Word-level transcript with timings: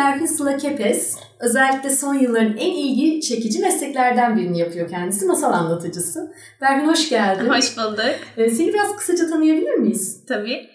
Berfin 0.00 0.26
Sıla 0.26 0.56
Kepes. 0.56 1.18
Özellikle 1.40 1.90
son 1.90 2.14
yılların 2.14 2.56
en 2.56 2.72
ilgi 2.72 3.20
çekici 3.20 3.58
mesleklerden 3.58 4.36
birini 4.36 4.58
yapıyor 4.58 4.88
kendisi. 4.88 5.26
Masal 5.26 5.52
anlatıcısı. 5.52 6.32
Berfin 6.60 6.88
hoş 6.88 7.10
geldin. 7.10 7.48
Hoş 7.48 7.76
bulduk. 7.76 8.00
Ee, 8.36 8.50
Seni 8.50 8.68
biraz 8.68 8.96
kısaca 8.96 9.30
tanıyabilir 9.30 9.74
miyiz? 9.74 10.24
Tabii. 10.28 10.66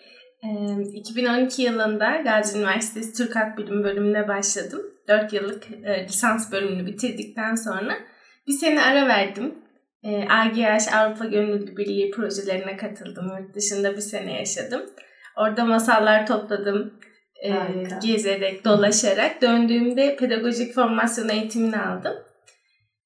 Ee, 0.44 0.82
2012 0.94 1.62
yılında 1.62 2.22
Gazi 2.22 2.58
Üniversitesi 2.58 3.14
Türk 3.14 3.36
Halk 3.36 3.58
Bilimi 3.58 3.84
bölümüne 3.84 4.28
başladım. 4.28 4.82
4 5.08 5.34
yıllık 5.34 5.64
e, 5.84 6.04
lisans 6.08 6.52
bölümünü 6.52 6.86
bitirdikten 6.86 7.56
sonra 7.56 7.94
bir 8.48 8.54
sene 8.54 8.82
ara 8.82 9.08
verdim. 9.08 9.56
E, 10.04 10.28
AGH 10.30 10.96
Avrupa 10.96 11.26
Gönüllü 11.26 11.78
Birliği 11.78 12.12
projelerine 12.12 12.78
katıldım. 12.78 13.32
Yurt 13.40 13.56
dışında 13.56 13.96
bir 13.96 14.02
sene 14.02 14.34
yaşadım. 14.34 14.82
Orada 15.38 15.66
masallar 15.66 16.28
topladım. 16.28 16.94
E, 17.44 17.52
gezerek, 18.04 18.66
dolaşarak. 18.66 19.42
Döndüğümde 19.42 20.16
pedagojik 20.16 20.74
formasyon 20.74 21.30
eğitimini 21.30 21.78
aldım. 21.78 22.14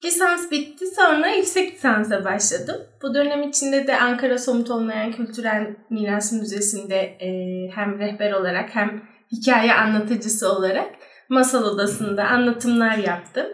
Lisans 0.04 0.52
bitti 0.52 0.86
sonra 0.96 1.28
yüksek 1.28 1.74
lisansa 1.74 2.26
başladım. 2.26 2.76
Bu 3.02 3.14
dönem 3.14 3.44
içinde 3.44 3.88
de 3.88 4.00
Ankara 4.00 4.38
Somut 4.38 4.72
Olmayan 4.72 5.12
Kültürel 5.12 5.76
Miras 5.90 6.32
Müzesi'nde 6.32 7.00
e, 7.00 7.30
hem 7.76 8.00
rehber 8.00 8.32
olarak 8.32 8.76
hem 8.76 9.02
hikaye 9.32 9.73
anlatıcısı 9.73 10.52
olarak 10.54 10.90
masal 11.30 11.64
odasında 11.64 12.23
anlatımlar 12.23 12.98
yaptım. 12.98 13.48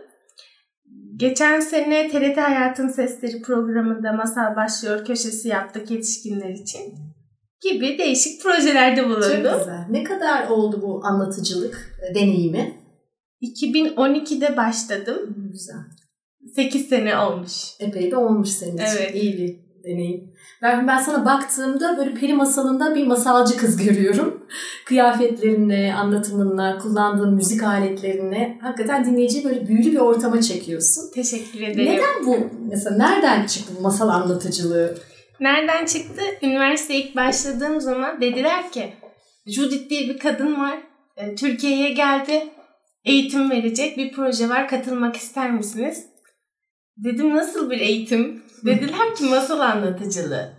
Geçen 1.16 1.60
sene 1.60 2.10
TRT 2.10 2.38
Hayatın 2.38 2.88
Sesleri 2.88 3.42
programında 3.42 4.14
Masal 4.14 4.56
Başlıyor 4.56 5.06
köşesi 5.06 5.48
yaptık 5.48 5.92
yetişkinler 5.92 6.50
için 6.50 7.05
gibi 7.72 7.98
değişik 7.98 8.44
projelerde 8.44 9.02
Çok 9.02 9.10
bulundum. 9.10 9.60
güzel. 9.60 9.86
Ne 9.90 10.04
kadar 10.04 10.48
oldu 10.48 10.80
bu 10.82 11.02
anlatıcılık 11.06 12.00
e, 12.12 12.16
deneyimi? 12.16 12.74
2012'de 13.42 14.58
başladım. 14.58 15.36
Güzel. 15.52 15.76
8 16.56 16.90
sene 16.90 17.18
olmuş. 17.18 17.52
Epey 17.80 18.12
de 18.12 18.18
olmuş 18.18 18.50
senin 18.50 18.78
için. 18.78 18.98
Evet. 18.98 19.16
İyi 19.16 19.38
bir 19.38 19.66
deneyim. 19.84 20.36
Ben, 20.62 20.88
ben 20.88 20.98
sana 20.98 21.26
baktığımda 21.26 21.98
böyle 21.98 22.14
peri 22.14 22.34
masalında 22.34 22.96
bir 22.96 23.08
masalcı 23.08 23.58
kız 23.58 23.78
görüyorum. 23.78 24.46
Kıyafetlerinle, 24.86 25.94
anlatımınla, 25.94 26.78
kullandığın 26.78 27.34
müzik 27.34 27.64
aletlerinle 27.64 28.58
hakikaten 28.62 29.06
dinleyiciyi 29.06 29.46
böyle 29.46 29.68
büyülü 29.68 29.92
bir 29.92 30.00
ortama 30.00 30.42
çekiyorsun. 30.42 31.12
Teşekkür 31.14 31.62
ederim. 31.62 31.86
Neden 31.86 32.26
bu? 32.26 32.38
Mesela 32.70 32.98
nereden 32.98 33.46
çıktı 33.46 33.74
bu 33.80 33.82
masal 33.82 34.10
anlatıcılığı? 34.10 34.98
Nereden 35.40 35.86
çıktı? 35.86 36.22
Üniversiteye 36.42 37.00
ilk 37.00 37.16
başladığım 37.16 37.82
zaman 37.82 38.22
dediler 38.22 38.72
ki 38.72 38.94
Judith 39.48 39.90
diye 39.90 40.10
bir 40.10 40.20
kadın 40.20 40.60
var. 40.60 40.78
e, 41.18 41.36
Türkiye'ye 41.36 41.90
geldi. 41.90 42.48
Eğitim 43.06 43.52
verecek 43.52 43.98
bir 43.98 44.12
proje 44.12 44.50
var. 44.50 44.68
Katılmak 44.68 45.16
ister 45.16 45.52
misiniz? 45.52 46.06
Dedim 46.98 47.36
nasıl 47.36 47.70
bir 47.70 47.80
eğitim? 47.80 48.44
Dediler 48.66 49.16
ki 49.16 49.24
masal 49.24 49.60
anlatıcılığı. 49.60 50.54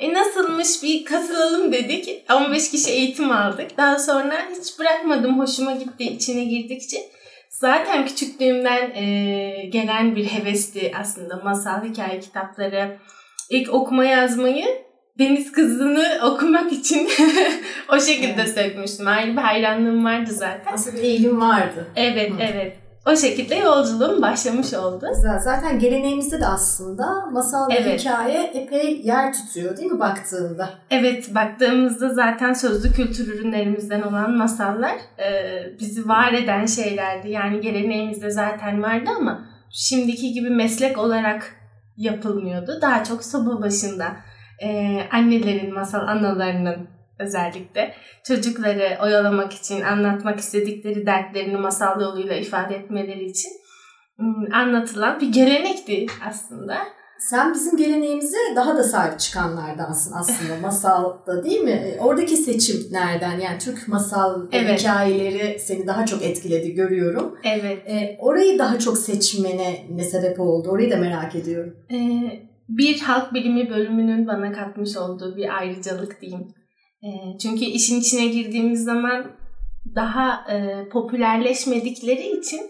E 0.00 0.12
nasılmış 0.14 0.82
bir 0.82 1.04
katılalım 1.04 1.72
dedik. 1.72 2.24
15 2.32 2.70
kişi 2.70 2.90
eğitim 2.90 3.30
aldık. 3.32 3.76
Daha 3.76 3.98
sonra 3.98 4.48
hiç 4.50 4.78
bırakmadım. 4.78 5.38
Hoşuma 5.38 5.72
gitti 5.72 6.04
içine 6.04 6.44
girdikçe. 6.44 6.96
Zaten 7.50 8.06
küçüklüğümden 8.06 8.90
e, 8.90 9.66
gelen 9.66 10.16
bir 10.16 10.24
hevesti 10.24 10.92
aslında 11.00 11.36
masal 11.36 11.84
hikaye 11.84 12.20
kitapları. 12.20 12.98
İlk 13.52 13.74
okuma 13.74 14.04
yazmayı 14.04 14.64
Deniz 15.18 15.52
Kızı'nı 15.52 16.06
okumak 16.24 16.72
için 16.72 17.08
o 17.92 18.00
şekilde 18.00 18.42
Evet. 18.42 18.48
sevmiştim. 18.48 19.06
Ayrı 19.08 19.32
bir 19.32 19.42
hayranlığım 19.42 20.04
vardı 20.04 20.30
zaten. 20.30 20.72
Aslında 20.72 20.96
bir 20.96 21.02
eğilim 21.02 21.40
vardı. 21.40 21.86
Evet, 21.96 22.30
Hı. 22.30 22.36
evet. 22.40 22.76
O 23.06 23.16
şekilde 23.16 23.54
yolculuğum 23.54 24.22
başlamış 24.22 24.74
oldu. 24.74 25.06
Güzel. 25.14 25.38
Zaten 25.38 25.78
geleneğimizde 25.78 26.40
de 26.40 26.46
aslında 26.46 27.26
masal 27.32 27.70
ve 27.70 27.74
Evet. 27.74 28.00
hikaye 28.00 28.42
epey 28.54 29.00
yer 29.04 29.32
tutuyor 29.32 29.76
değil 29.76 29.90
mi 29.92 30.00
baktığında? 30.00 30.70
Evet, 30.90 31.34
baktığımızda 31.34 32.08
zaten 32.08 32.52
sözlü 32.52 32.92
kültür 32.92 33.28
ürünlerimizden 33.34 34.02
olan 34.02 34.36
masallar 34.36 34.94
e, 35.18 35.30
bizi 35.80 36.08
var 36.08 36.32
eden 36.32 36.66
şeylerdi. 36.66 37.30
Yani 37.30 37.60
geleneğimizde 37.60 38.30
zaten 38.30 38.82
vardı 38.82 39.10
ama 39.18 39.44
şimdiki 39.70 40.32
gibi 40.32 40.50
meslek 40.50 40.98
olarak 40.98 41.61
yapılmıyordu. 42.02 42.78
Daha 42.82 43.04
çok 43.04 43.24
soba 43.24 43.62
başında 43.62 44.16
e, 44.62 45.00
annelerin, 45.10 45.74
masal 45.74 46.08
analarının 46.08 46.88
özellikle 47.18 47.94
çocukları 48.26 48.98
oyalamak 49.02 49.52
için, 49.52 49.82
anlatmak 49.82 50.38
istedikleri 50.38 51.06
dertlerini 51.06 51.56
masal 51.56 52.00
yoluyla 52.00 52.34
ifade 52.34 52.74
etmeleri 52.74 53.24
için 53.24 53.50
ım, 54.20 54.52
anlatılan 54.52 55.20
bir 55.20 55.32
gelenekti 55.32 56.06
aslında. 56.28 56.78
Sen 57.28 57.54
bizim 57.54 57.76
geleneğimize 57.76 58.36
daha 58.56 58.76
da 58.76 58.84
sahip 58.84 59.18
çıkanlardansın 59.18 60.12
aslında 60.12 60.56
masalda 60.62 61.44
değil 61.44 61.60
mi? 61.60 61.70
E, 61.70 62.00
Oradaki 62.00 62.36
seçim 62.36 62.76
nereden? 62.90 63.40
Yani 63.40 63.58
Türk 63.58 63.88
masal 63.88 64.42
ve 64.42 64.46
Evet. 64.52 64.80
hikayeleri 64.80 65.58
seni 65.60 65.86
daha 65.86 66.06
çok 66.06 66.22
etkiledi 66.22 66.74
görüyorum. 66.74 67.38
Evet. 67.44 67.88
E, 67.88 68.16
orayı 68.20 68.58
daha 68.58 68.78
çok 68.78 68.98
seçmene 68.98 69.86
ne 69.90 70.04
sebep 70.04 70.40
oldu? 70.40 70.68
Orayı 70.68 70.90
da 70.90 70.96
merak 70.96 71.34
ediyorum. 71.34 71.76
Ee, 71.92 72.22
bir 72.68 73.00
halk 73.00 73.34
bilimi 73.34 73.70
bölümünün 73.70 74.26
bana 74.26 74.52
katmış 74.52 74.96
olduğu 74.96 75.36
bir 75.36 75.58
ayrıcalık 75.58 76.20
diyeyim. 76.20 76.48
Ee, 77.04 77.38
çünkü 77.42 77.64
işin 77.64 78.00
içine 78.00 78.26
girdiğimiz 78.26 78.84
zaman 78.84 79.24
daha 79.94 80.52
e, 80.52 80.88
popülerleşmedikleri 80.88 82.38
için 82.38 82.60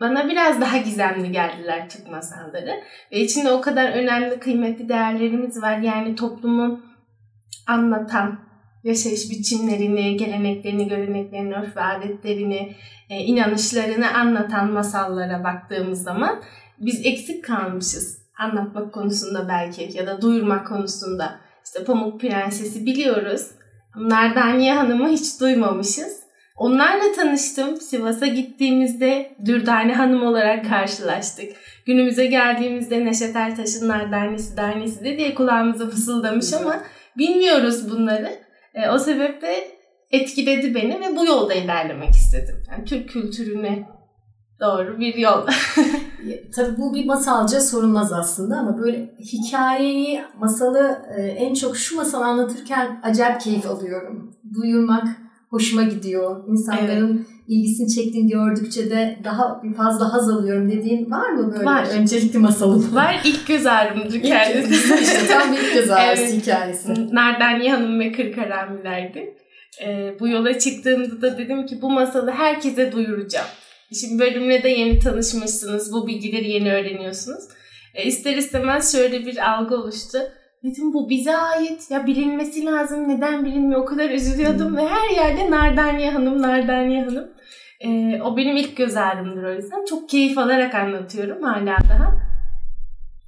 bana 0.00 0.28
biraz 0.28 0.60
daha 0.60 0.78
gizemli 0.78 1.32
geldiler 1.32 1.88
Türk 1.90 2.10
masalları. 2.10 2.80
Ve 3.12 3.20
içinde 3.20 3.52
o 3.52 3.60
kadar 3.60 3.92
önemli, 3.92 4.40
kıymetli 4.40 4.88
değerlerimiz 4.88 5.62
var. 5.62 5.78
Yani 5.78 6.14
toplumu 6.14 6.80
anlatan, 7.66 8.40
yaşayış 8.84 9.30
biçimlerini, 9.30 10.16
geleneklerini, 10.16 10.88
göreneklerini, 10.88 11.54
örf 11.54 11.76
ve 11.76 11.80
adetlerini, 11.80 12.76
e, 13.10 13.16
inanışlarını 13.16 14.14
anlatan 14.14 14.72
masallara 14.72 15.44
baktığımız 15.44 16.02
zaman 16.02 16.42
biz 16.78 17.06
eksik 17.06 17.44
kalmışız 17.44 18.24
anlatmak 18.38 18.92
konusunda 18.92 19.48
belki 19.48 19.90
ya 19.94 20.06
da 20.06 20.22
duyurmak 20.22 20.66
konusunda. 20.66 21.40
İşte 21.64 21.84
Pamuk 21.84 22.20
Prenses'i 22.20 22.86
biliyoruz. 22.86 23.50
Nardaniye 23.96 24.74
Hanım'ı 24.74 25.08
hiç 25.08 25.40
duymamışız. 25.40 26.23
Onlarla 26.56 27.12
tanıştım. 27.16 27.76
Sivas'a 27.76 28.26
gittiğimizde 28.26 29.36
Dürdane 29.44 29.94
Hanım 29.94 30.22
olarak 30.22 30.68
karşılaştık. 30.68 31.52
Günümüze 31.86 32.26
geldiğimizde 32.26 33.04
Neşet 33.04 33.36
Ertaş'ın 33.36 33.88
Nardanesi 33.88 34.56
Danesi 34.56 35.04
de 35.04 35.18
diye 35.18 35.34
kulağımıza 35.34 35.88
fısıldamış 35.90 36.52
ama 36.52 36.80
bilmiyoruz 37.18 37.90
bunları. 37.90 38.30
E, 38.74 38.90
o 38.90 38.98
sebeple 38.98 39.54
etkiledi 40.10 40.74
beni 40.74 41.00
ve 41.00 41.16
bu 41.16 41.26
yolda 41.26 41.54
ilerlemek 41.54 42.10
istedim. 42.10 42.62
Yani 42.70 42.84
Türk 42.84 43.08
kültürüne 43.08 43.88
doğru 44.60 45.00
bir 45.00 45.14
yol. 45.14 45.46
Tabii 46.56 46.76
bu 46.78 46.94
bir 46.94 47.04
masalca 47.04 47.60
sorulmaz 47.60 48.12
aslında 48.12 48.56
ama 48.56 48.78
böyle 48.78 49.14
hikayeyi, 49.18 50.22
masalı 50.38 51.02
e, 51.16 51.22
en 51.22 51.54
çok 51.54 51.76
şu 51.76 51.96
masal 51.96 52.22
anlatırken 52.22 53.00
acayip 53.02 53.40
keyif 53.40 53.66
alıyorum. 53.66 54.36
Duyurmak 54.54 55.06
hoşuma 55.54 55.82
gidiyor. 55.82 56.48
İnsanların 56.48 57.26
ilgisini 57.48 57.88
çektiğini 57.94 58.30
gördükçe 58.30 58.90
de 58.90 59.18
daha 59.24 59.62
bir 59.62 59.74
fazla 59.74 60.12
haz 60.12 60.28
alıyorum 60.30 60.70
dediğin 60.70 61.10
var 61.10 61.30
mı 61.30 61.52
böyle 61.52 61.64
Var. 61.64 61.86
öncelikli 61.98 62.38
masalın? 62.38 62.94
Var 62.94 63.20
ilk 63.24 63.46
göz 63.46 63.66
ağrımdır 63.66 64.22
kendisi. 64.22 64.74
İlk- 64.94 65.02
işte 65.02 65.26
tam 65.28 65.52
bir 65.52 65.74
göz 65.74 65.90
ağrısı 65.90 66.22
Evet. 66.22 66.42
hikayesi. 66.42 67.14
Nardaniye 67.14 67.70
Hanım 67.74 68.00
ve 68.00 68.12
Kırk 68.12 68.38
Haramiler'di. 68.38 69.34
Ee, 69.86 70.14
bu 70.20 70.28
yola 70.28 70.58
çıktığımda 70.58 71.22
da 71.22 71.38
dedim 71.38 71.66
ki 71.66 71.78
bu 71.82 71.90
masalı 71.90 72.30
herkese 72.30 72.92
duyuracağım. 72.92 73.46
Şimdi 74.00 74.18
bölümle 74.22 74.62
de 74.62 74.68
yeni 74.68 74.98
tanışmışsınız. 74.98 75.92
Bu 75.92 76.06
bilgileri 76.06 76.50
yeni 76.50 76.72
öğreniyorsunuz. 76.72 77.44
E, 77.94 78.04
ister 78.04 78.36
istemez 78.36 78.92
şöyle 78.92 79.26
bir 79.26 79.50
algı 79.52 79.76
oluştu. 79.76 80.18
Dedim 80.64 80.92
bu 80.92 81.08
bize 81.10 81.36
ait. 81.36 81.90
Ya 81.90 82.06
bilinmesi 82.06 82.64
lazım. 82.64 83.08
Neden 83.08 83.44
bilinmiyor? 83.44 83.80
O 83.80 83.84
kadar 83.84 84.10
üzülüyordum 84.10 84.76
ve 84.76 84.88
her 84.88 85.10
yerde 85.10 85.50
Nardaniye 85.50 86.10
Hanım, 86.10 86.42
Nardaniye 86.42 87.04
Hanım. 87.04 87.28
E, 87.80 88.22
o 88.22 88.36
benim 88.36 88.56
ilk 88.56 88.76
göz 88.76 88.96
ağrımdır 88.96 89.42
o 89.44 89.54
yüzden. 89.54 89.84
Çok 89.84 90.08
keyif 90.08 90.38
alarak 90.38 90.74
anlatıyorum 90.74 91.42
hala 91.42 91.76
daha. 91.88 92.24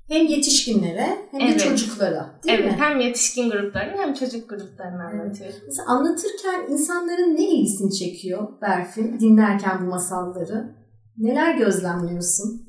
Hem 0.08 0.26
yetişkinlere 0.26 1.06
hem 1.30 1.40
de 1.40 1.44
Evet. 1.44 1.60
çocuklara 1.64 2.40
değil 2.44 2.58
evet 2.58 2.72
mi? 2.72 2.76
hem 2.80 3.00
yetişkin 3.00 3.50
gruplarını 3.50 4.02
hem 4.02 4.14
çocuk 4.14 4.50
gruplarını 4.50 5.02
anlatıyorum. 5.04 5.58
Mesela 5.66 5.88
anlatırken 5.88 6.72
insanların 6.72 7.36
ne 7.36 7.48
ilgisini 7.48 7.92
çekiyor 7.92 8.48
Berfin 8.62 9.20
dinlerken 9.20 9.86
bu 9.86 9.90
masalları? 9.90 10.74
Neler 11.18 11.54
gözlemliyorsun? 11.54 12.65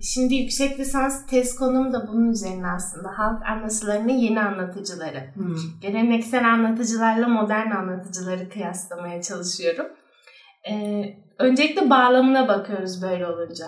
Şimdi 0.00 0.34
yüksek 0.34 0.78
lisans 0.78 1.26
tez 1.26 1.56
konum 1.56 1.92
da 1.92 2.08
bunun 2.08 2.30
üzerine 2.30 2.66
aslında. 2.66 3.08
Halk 3.18 3.46
anlatılarının 3.46 4.12
yeni 4.12 4.40
anlatıcıları. 4.40 5.30
Hmm. 5.34 5.56
Geleneksel 5.80 6.52
anlatıcılarla 6.52 7.28
modern 7.28 7.70
anlatıcıları 7.70 8.48
kıyaslamaya 8.48 9.22
çalışıyorum. 9.22 9.86
Ee, 10.70 11.02
öncelikle 11.38 11.90
bağlamına 11.90 12.48
bakıyoruz 12.48 13.02
böyle 13.02 13.26
olunca. 13.26 13.66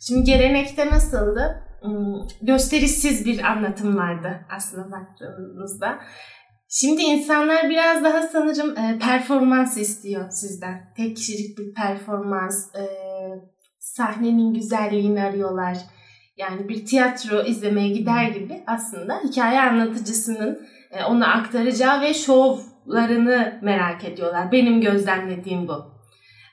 Şimdi 0.00 0.24
gelenekte 0.24 0.86
nasıldı? 0.86 1.62
Hmm, 1.82 2.14
gösterişsiz 2.42 3.26
bir 3.26 3.44
anlatım 3.44 3.96
vardı 3.96 4.40
aslında 4.56 4.90
baktığımızda. 4.90 5.98
Şimdi 6.68 7.02
insanlar 7.02 7.70
biraz 7.70 8.04
daha 8.04 8.22
sanırım 8.22 8.98
performans 8.98 9.76
istiyor 9.76 10.30
sizden. 10.30 10.92
Tek 10.96 11.16
kişilik 11.16 11.58
bir 11.58 11.74
performans, 11.74 12.74
sahnenin 13.80 14.54
güzelliğini 14.54 15.22
arıyorlar. 15.22 15.76
Yani 16.36 16.68
bir 16.68 16.86
tiyatro 16.86 17.42
izlemeye 17.42 17.88
gider 17.88 18.24
gibi 18.24 18.62
aslında 18.66 19.20
hikaye 19.24 19.60
anlatıcısının 19.60 20.66
e, 20.90 21.04
ona 21.04 21.32
aktaracağı 21.32 22.00
ve 22.00 22.14
şovlarını 22.14 23.58
merak 23.62 24.04
ediyorlar. 24.04 24.52
Benim 24.52 24.80
gözlemlediğim 24.80 25.68
bu. 25.68 26.00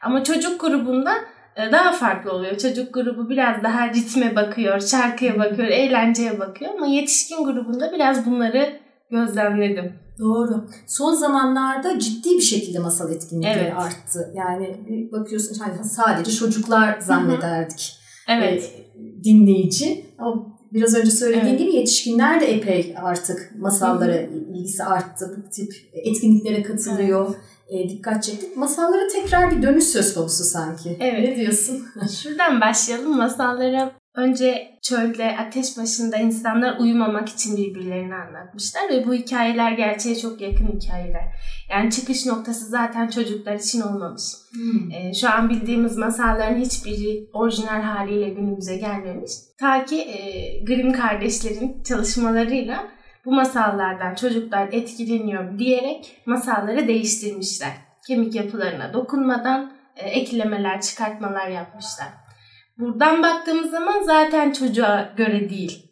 Ama 0.01 0.24
çocuk 0.24 0.62
grubunda 0.62 1.13
e, 1.56 1.71
daha 1.71 1.91
farklı 1.91 2.31
oluyor. 2.31 2.57
Çocuk 2.57 2.94
grubu 2.94 3.29
biraz 3.29 3.63
daha 3.63 3.88
ritme 3.88 4.35
bakıyor, 4.35 4.79
şarkıya 4.79 5.39
bakıyor, 5.39 5.68
eğlenceye 5.68 6.39
bakıyor 6.39 6.71
ama 6.74 6.88
yetişkin 6.88 7.44
grubunda 7.44 7.91
biraz 7.91 8.25
bunları 8.25 8.87
gözlemledim. 9.12 9.94
Doğru. 10.19 10.68
Son 10.88 11.13
zamanlarda 11.13 12.00
ciddi 12.00 12.30
bir 12.30 12.42
şekilde 12.42 12.80
masal 12.80 13.12
etkinlikleri 13.12 13.59
evet. 13.59 13.74
arttı. 13.75 14.33
Yani 14.36 14.77
bakıyorsun 15.12 15.59
hani 15.59 15.83
sadece 15.83 16.31
çocuklar 16.31 17.00
zannederdik. 17.00 17.94
Evet. 18.30 18.63
E, 18.63 19.24
dinleyici. 19.24 20.06
Ama 20.18 20.57
biraz 20.74 20.95
önce 20.95 21.12
söylediğim 21.12 21.48
evet. 21.48 21.59
gibi 21.59 21.75
yetişkinler 21.75 22.42
de 22.42 22.45
epey 22.45 22.95
artık 23.01 23.54
masallara 23.59 24.13
Hı-hı. 24.13 24.54
ilgisi 24.54 24.83
arttı. 24.83 25.38
Bu 25.38 25.50
tip 25.50 25.74
etkinliklere 25.94 26.63
katılıyor. 26.63 27.25
Evet 27.27 27.38
e, 27.69 27.89
dikkat 27.89 28.24
çektik. 28.24 28.57
Masallara 28.57 29.07
tekrar 29.07 29.51
bir 29.51 29.62
dönüş 29.62 29.83
söz 29.83 30.13
konusu 30.13 30.44
sanki. 30.44 30.98
Evet. 31.00 31.30
Ne 31.30 31.36
diyorsun? 31.36 31.86
Şuradan 32.21 32.62
başlayalım. 32.62 33.18
Masallara 33.18 33.92
önce 34.17 34.77
çölde, 34.81 35.37
ateş 35.37 35.77
başında 35.77 36.17
insanlar 36.17 36.79
uyumamak 36.79 37.29
için 37.29 37.57
birbirlerini 37.57 38.15
anlatmışlar 38.15 38.89
ve 38.89 39.07
bu 39.07 39.13
hikayeler 39.13 39.71
gerçeğe 39.71 40.15
çok 40.15 40.41
yakın 40.41 40.79
hikayeler. 40.79 41.23
Yani 41.69 41.91
çıkış 41.91 42.25
noktası 42.25 42.65
zaten 42.65 43.07
çocuklar 43.07 43.55
için 43.55 43.81
olmamış. 43.81 44.23
Hmm. 44.51 44.91
E, 44.91 45.13
şu 45.13 45.29
an 45.29 45.49
bildiğimiz 45.49 45.97
masalların 45.97 46.59
hiçbiri 46.59 47.29
orijinal 47.33 47.81
haliyle 47.81 48.29
günümüze 48.29 48.77
gelmemiş. 48.77 49.31
Ta 49.59 49.85
ki 49.85 50.01
e, 50.01 50.19
Grimm 50.63 50.93
kardeşlerin 50.93 51.83
çalışmalarıyla 51.83 52.87
bu 53.25 53.31
masallardan 53.31 54.15
çocuklar 54.15 54.67
etkileniyor 54.71 55.59
diyerek 55.59 56.21
masalları 56.25 56.87
değiştirmişler. 56.87 57.71
Kemik 58.07 58.35
yapılarına 58.35 58.93
dokunmadan 58.93 59.71
e, 59.95 60.09
eklemeler, 60.09 60.81
çıkartmalar 60.81 61.47
yapmışlar. 61.47 62.26
Buradan 62.79 63.24
baktığımız 63.24 63.71
zaman 63.71 64.03
zaten 64.03 64.51
çocuğa 64.51 65.13
göre 65.18 65.50
değil. 65.50 65.83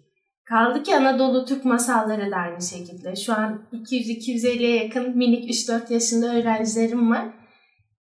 Kaldı 0.46 0.84
ki 0.84 0.96
Anadolu 0.96 1.46
Türk 1.46 1.66
masalları 1.66 2.32
da 2.32 2.36
aynı 2.36 2.62
şekilde. 2.62 3.16
Şu 3.16 3.34
an 3.34 3.62
200-250'ye 3.74 4.84
yakın 4.84 5.18
minik 5.18 5.50
3-4 5.50 5.94
yaşında 5.94 6.36
öğrencilerim 6.36 7.12
var. 7.12 7.26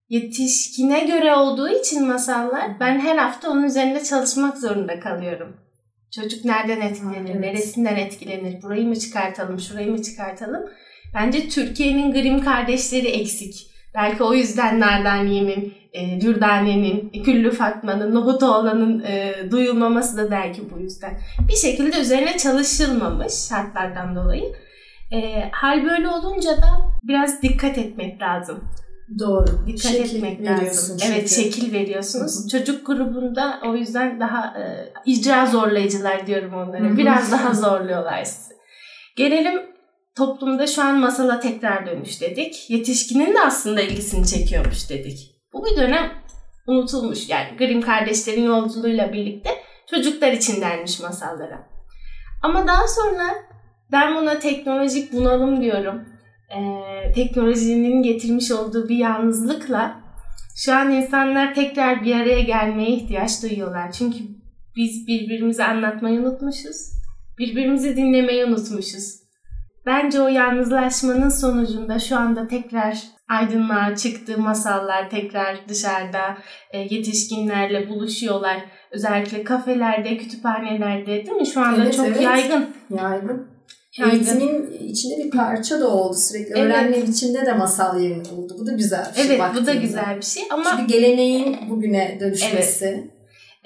Yetişkine 0.09 1.05
göre 1.05 1.35
olduğu 1.35 1.69
için 1.69 2.07
masallar 2.07 2.81
ben 2.81 2.99
her 2.99 3.17
hafta 3.17 3.51
onun 3.51 3.63
üzerinde 3.63 4.05
çalışmak 4.05 4.59
zorunda 4.59 5.01
kalıyorum. 5.01 5.57
Çocuk 6.15 6.45
nereden 6.45 6.81
etkilenir, 6.81 7.31
evet. 7.31 7.41
neresinden 7.41 7.97
etkilenir, 7.97 8.63
burayı 8.63 8.87
mı 8.87 8.99
çıkartalım, 8.99 9.61
şurayı 9.61 9.91
mı 9.91 10.03
çıkartalım? 10.03 10.63
Bence 11.15 11.49
Türkiye'nin 11.49 12.13
Grimm 12.13 12.45
kardeşleri 12.45 13.09
eksik. 13.09 13.72
Belki 13.95 14.23
o 14.23 14.35
yüzden 14.35 14.81
Nardaniye'nin, 14.81 15.75
e, 15.93 16.21
Dürdane'nin, 16.21 17.11
Küllü 17.25 17.51
Fatma'nın, 17.51 18.15
Nohutoğlan'ın 18.15 19.05
e, 19.05 19.35
duyulmaması 19.51 20.17
da 20.17 20.31
belki 20.31 20.71
bu 20.71 20.79
yüzden. 20.79 21.19
Bir 21.49 21.57
şekilde 21.57 22.01
üzerine 22.01 22.37
çalışılmamış 22.39 23.33
şartlardan 23.49 24.17
dolayı. 24.17 24.53
E, 25.13 25.51
hal 25.53 25.85
böyle 25.85 26.09
olunca 26.09 26.51
da 26.51 26.69
biraz 27.05 27.43
dikkat 27.43 27.79
etmek 27.79 28.23
lazım. 28.23 28.65
Doğru. 29.19 29.67
Dikkat 29.67 29.93
şekil 29.93 30.17
etmek 30.17 30.47
lazım. 30.47 30.97
Çünkü. 31.01 31.13
Evet 31.13 31.31
şekil 31.31 31.73
veriyorsunuz. 31.73 32.41
Hı-hı. 32.41 32.49
Çocuk 32.49 32.87
grubunda 32.87 33.61
o 33.67 33.77
yüzden 33.77 34.21
daha 34.21 34.59
e, 34.61 34.93
icra 35.07 35.47
zorlayıcılar 35.47 36.27
diyorum 36.27 36.55
onlara. 36.55 36.85
Hı-hı. 36.85 36.97
Biraz 36.97 37.33
daha 37.33 37.55
zorluyorlar 37.55 38.25
sizi. 38.25 38.55
Gelelim 39.17 39.72
toplumda 40.17 40.67
şu 40.67 40.83
an 40.83 40.99
masala 40.99 41.41
tekrar 41.41 41.87
dönüş 41.87 42.21
dedik. 42.21 42.71
Yetişkinin 42.71 43.35
de 43.35 43.41
aslında 43.41 43.81
ilgisini 43.81 44.27
çekiyormuş 44.27 44.91
dedik. 44.91 45.31
Bu 45.53 45.65
bir 45.67 45.77
dönem 45.77 46.13
unutulmuş 46.67 47.29
yani 47.29 47.57
Grimm 47.59 47.83
kardeşlerin 47.83 48.45
yolculuğuyla 48.45 49.13
birlikte 49.13 49.51
çocuklar 49.91 50.33
için 50.33 50.61
denmiş 50.61 51.01
masallara. 51.01 51.69
Ama 52.43 52.67
daha 52.67 52.89
sonra 52.89 53.25
ben 53.93 54.17
buna 54.17 54.39
teknolojik 54.39 55.13
bunalım 55.13 55.61
diyorum 55.61 56.05
e, 56.51 57.13
teknolojinin 57.13 58.03
getirmiş 58.03 58.51
olduğu 58.51 58.89
bir 58.89 58.97
yalnızlıkla 58.97 60.03
şu 60.57 60.75
an 60.75 60.91
insanlar 60.91 61.55
tekrar 61.55 62.05
bir 62.05 62.15
araya 62.15 62.41
gelmeye 62.41 62.91
ihtiyaç 62.91 63.43
duyuyorlar. 63.43 63.93
Çünkü 63.93 64.19
biz 64.77 65.07
birbirimizi 65.07 65.65
anlatmayı 65.65 66.21
unutmuşuz. 66.21 66.93
Birbirimizi 67.39 67.97
dinlemeyi 67.97 68.45
unutmuşuz. 68.45 69.22
Bence 69.87 70.21
o 70.21 70.29
yalnızlaşmanın 70.29 71.29
sonucunda 71.29 71.99
şu 71.99 72.17
anda 72.17 72.49
tekrar 72.49 73.03
aydınlığa 73.29 73.97
çıktı 73.97 74.39
masallar 74.39 75.11
tekrar 75.11 75.69
dışarıda 75.69 76.39
e, 76.73 76.79
yetişkinlerle 76.79 77.89
buluşuyorlar. 77.89 78.57
Özellikle 78.91 79.45
kafelerde, 79.45 80.17
kütüphanelerde 80.17 81.07
değil 81.07 81.37
mi? 81.37 81.47
Şu 81.47 81.61
anda 81.61 81.83
evet, 81.83 81.97
çok 81.97 82.07
evet. 82.07 82.23
yaygın. 82.23 82.67
Yaygın. 82.91 83.53
Eğitimin 83.99 84.71
içinde 84.89 85.25
bir 85.25 85.31
parça 85.31 85.81
da 85.81 85.89
oldu 85.89 86.17
sürekli. 86.17 86.53
Evet. 86.55 86.65
Öğrenme 86.65 86.99
içinde 86.99 87.47
de 87.47 87.53
masal 87.53 88.01
yeri 88.01 88.21
oldu. 88.21 88.57
Bu 88.61 88.67
da 88.67 88.73
güzel 88.73 89.07
bir 89.11 89.23
şey. 89.23 89.37
Evet 89.37 89.43
bu 89.55 89.67
da 89.67 89.75
güzel 89.75 90.17
bir 90.17 90.23
şey 90.25 90.43
ama... 90.51 90.71
Çünkü 90.71 90.93
geleneğin 90.93 91.57
bugüne 91.71 92.19
dönüşmesi. 92.21 92.85
Evet. 92.85 93.11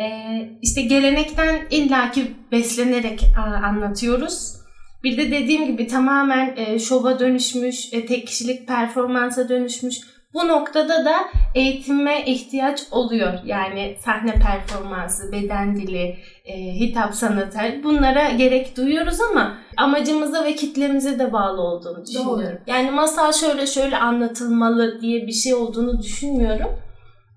Ee, 0.00 0.50
işte 0.62 0.82
gelenekten 0.82 1.56
illaki 1.70 2.34
beslenerek 2.52 3.24
anlatıyoruz. 3.64 4.65
Bir 5.04 5.16
de 5.16 5.30
dediğim 5.30 5.66
gibi 5.66 5.86
tamamen 5.86 6.54
e, 6.56 6.78
şova 6.78 7.18
dönüşmüş, 7.18 7.92
e, 7.92 8.06
tek 8.06 8.26
kişilik 8.26 8.68
performansa 8.68 9.48
dönüşmüş 9.48 10.00
bu 10.36 10.48
noktada 10.48 11.04
da 11.04 11.16
eğitime 11.54 12.24
ihtiyaç 12.26 12.82
oluyor. 12.90 13.32
Yani 13.44 13.96
sahne 14.04 14.34
performansı, 14.34 15.32
beden 15.32 15.76
dili, 15.76 16.16
e, 16.44 16.80
hitap 16.80 17.14
sanatı 17.14 17.58
bunlara 17.84 18.30
gerek 18.30 18.76
duyuyoruz 18.76 19.20
ama 19.20 19.58
amacımıza 19.76 20.44
ve 20.44 20.54
kitlemize 20.54 21.18
de 21.18 21.32
bağlı 21.32 21.60
olduğunu 21.60 22.06
düşünüyorum. 22.06 22.40
Doğru. 22.40 22.58
Yani 22.66 22.90
masal 22.90 23.32
şöyle 23.32 23.66
şöyle 23.66 23.96
anlatılmalı 23.96 25.00
diye 25.00 25.26
bir 25.26 25.32
şey 25.32 25.54
olduğunu 25.54 26.02
düşünmüyorum. 26.02 26.68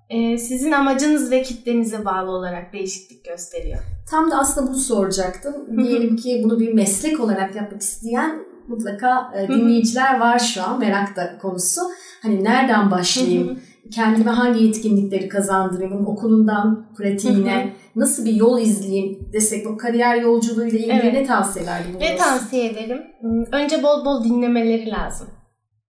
E, 0.09 0.37
sizin 0.37 0.71
amacınız 0.71 1.31
ve 1.31 1.41
kitlenize 1.41 2.05
bağlı 2.05 2.31
olarak 2.31 2.73
değişiklik 2.73 3.25
gösteriyor. 3.25 3.79
Tam 4.09 4.31
da 4.31 4.39
aslında 4.39 4.67
bunu 4.67 4.77
soracaktım. 4.77 5.77
Diyelim 5.77 6.15
ki 6.15 6.41
bunu 6.43 6.59
bir 6.59 6.73
meslek 6.73 7.19
olarak 7.19 7.55
yapmak 7.55 7.81
isteyen 7.81 8.45
mutlaka 8.67 9.31
e, 9.35 9.47
dinleyiciler 9.47 10.19
var 10.19 10.39
şu 10.39 10.63
an 10.63 10.79
merak 10.79 11.15
da 11.15 11.37
konusu. 11.37 11.81
Hani 12.21 12.43
nereden 12.43 12.91
başlayayım? 12.91 13.59
Kendime 13.91 14.31
hangi 14.31 14.63
yetkinlikleri 14.63 15.29
kazandırayım? 15.29 16.07
Okulundan 16.07 16.87
pratiğine 16.97 17.73
nasıl 17.95 18.25
bir 18.25 18.33
yol 18.33 18.61
izleyeyim 18.61 19.29
desek 19.33 19.67
o 19.67 19.77
kariyer 19.77 20.15
yolculuğuyla 20.15 20.79
ilgili 20.79 20.91
evet. 20.91 21.13
ne 21.13 21.23
tavsiyeler 21.25 21.81
bulunur? 21.87 21.99
Ne 21.99 22.17
tavsiye 22.17 22.69
ederim? 22.69 23.01
Hmm, 23.21 23.43
önce 23.51 23.83
bol 23.83 24.05
bol 24.05 24.23
dinlemeleri 24.23 24.89
lazım. 24.89 25.27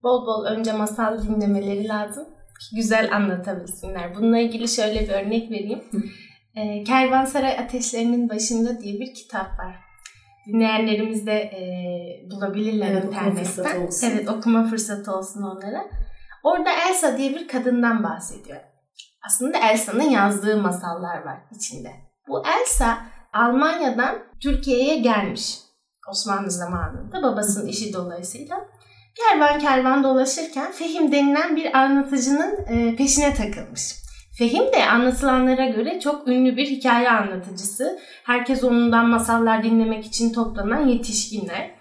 Bol 0.03 0.25
bol 0.25 0.45
önce 0.45 0.73
masal 0.73 1.23
dinlemeleri 1.23 1.87
lazım. 1.87 2.25
Güzel 2.75 3.15
anlatabilsinler. 3.15 4.15
Bununla 4.15 4.39
ilgili 4.39 4.67
şöyle 4.67 5.01
bir 5.01 5.09
örnek 5.09 5.51
vereyim. 5.51 5.83
e, 6.55 6.83
Kervansaray 6.83 7.59
Ateşlerinin 7.59 8.29
Başında 8.29 8.81
diye 8.81 8.99
bir 8.99 9.13
kitap 9.13 9.59
var 9.59 9.91
dinleyenlerimiz 10.47 11.27
de 11.27 11.33
e, 11.33 11.61
bulabilirler 12.31 12.91
evet, 12.91 13.05
internetten. 13.05 13.89
Evet 14.03 14.29
okuma 14.29 14.67
fırsatı 14.67 15.15
olsun 15.15 15.41
onlara. 15.41 15.85
Orada 16.43 16.69
Elsa 16.89 17.17
diye 17.17 17.29
bir 17.31 17.47
kadından 17.47 18.03
bahsediyor. 18.03 18.59
Aslında 19.25 19.57
Elsa'nın 19.57 20.09
yazdığı 20.09 20.61
masallar 20.61 21.25
var 21.25 21.37
içinde. 21.55 21.91
Bu 22.27 22.43
Elsa 22.47 22.97
Almanya'dan 23.33 24.15
Türkiye'ye 24.43 24.97
gelmiş. 24.97 25.57
Osmanlı 26.11 26.51
zamanında 26.51 27.23
babasının 27.23 27.67
işi 27.67 27.93
dolayısıyla. 27.93 28.55
Kervan 29.15 29.59
kervan 29.59 30.03
dolaşırken 30.03 30.71
Fehim 30.71 31.11
denilen 31.11 31.55
bir 31.55 31.77
anlatıcının 31.77 32.65
e, 32.67 32.95
peşine 32.95 33.33
takılmış. 33.33 34.01
Fehim 34.37 34.73
de 34.73 34.85
anlatılanlara 34.85 35.65
göre 35.65 35.99
çok 35.99 36.27
ünlü 36.27 36.57
bir 36.57 36.65
hikaye 36.65 37.09
anlatıcısı. 37.09 37.99
Herkes 38.23 38.63
onundan 38.63 39.09
masallar 39.09 39.63
dinlemek 39.63 40.05
için 40.05 40.33
toplanan 40.33 40.87
yetişkinler. 40.87 41.71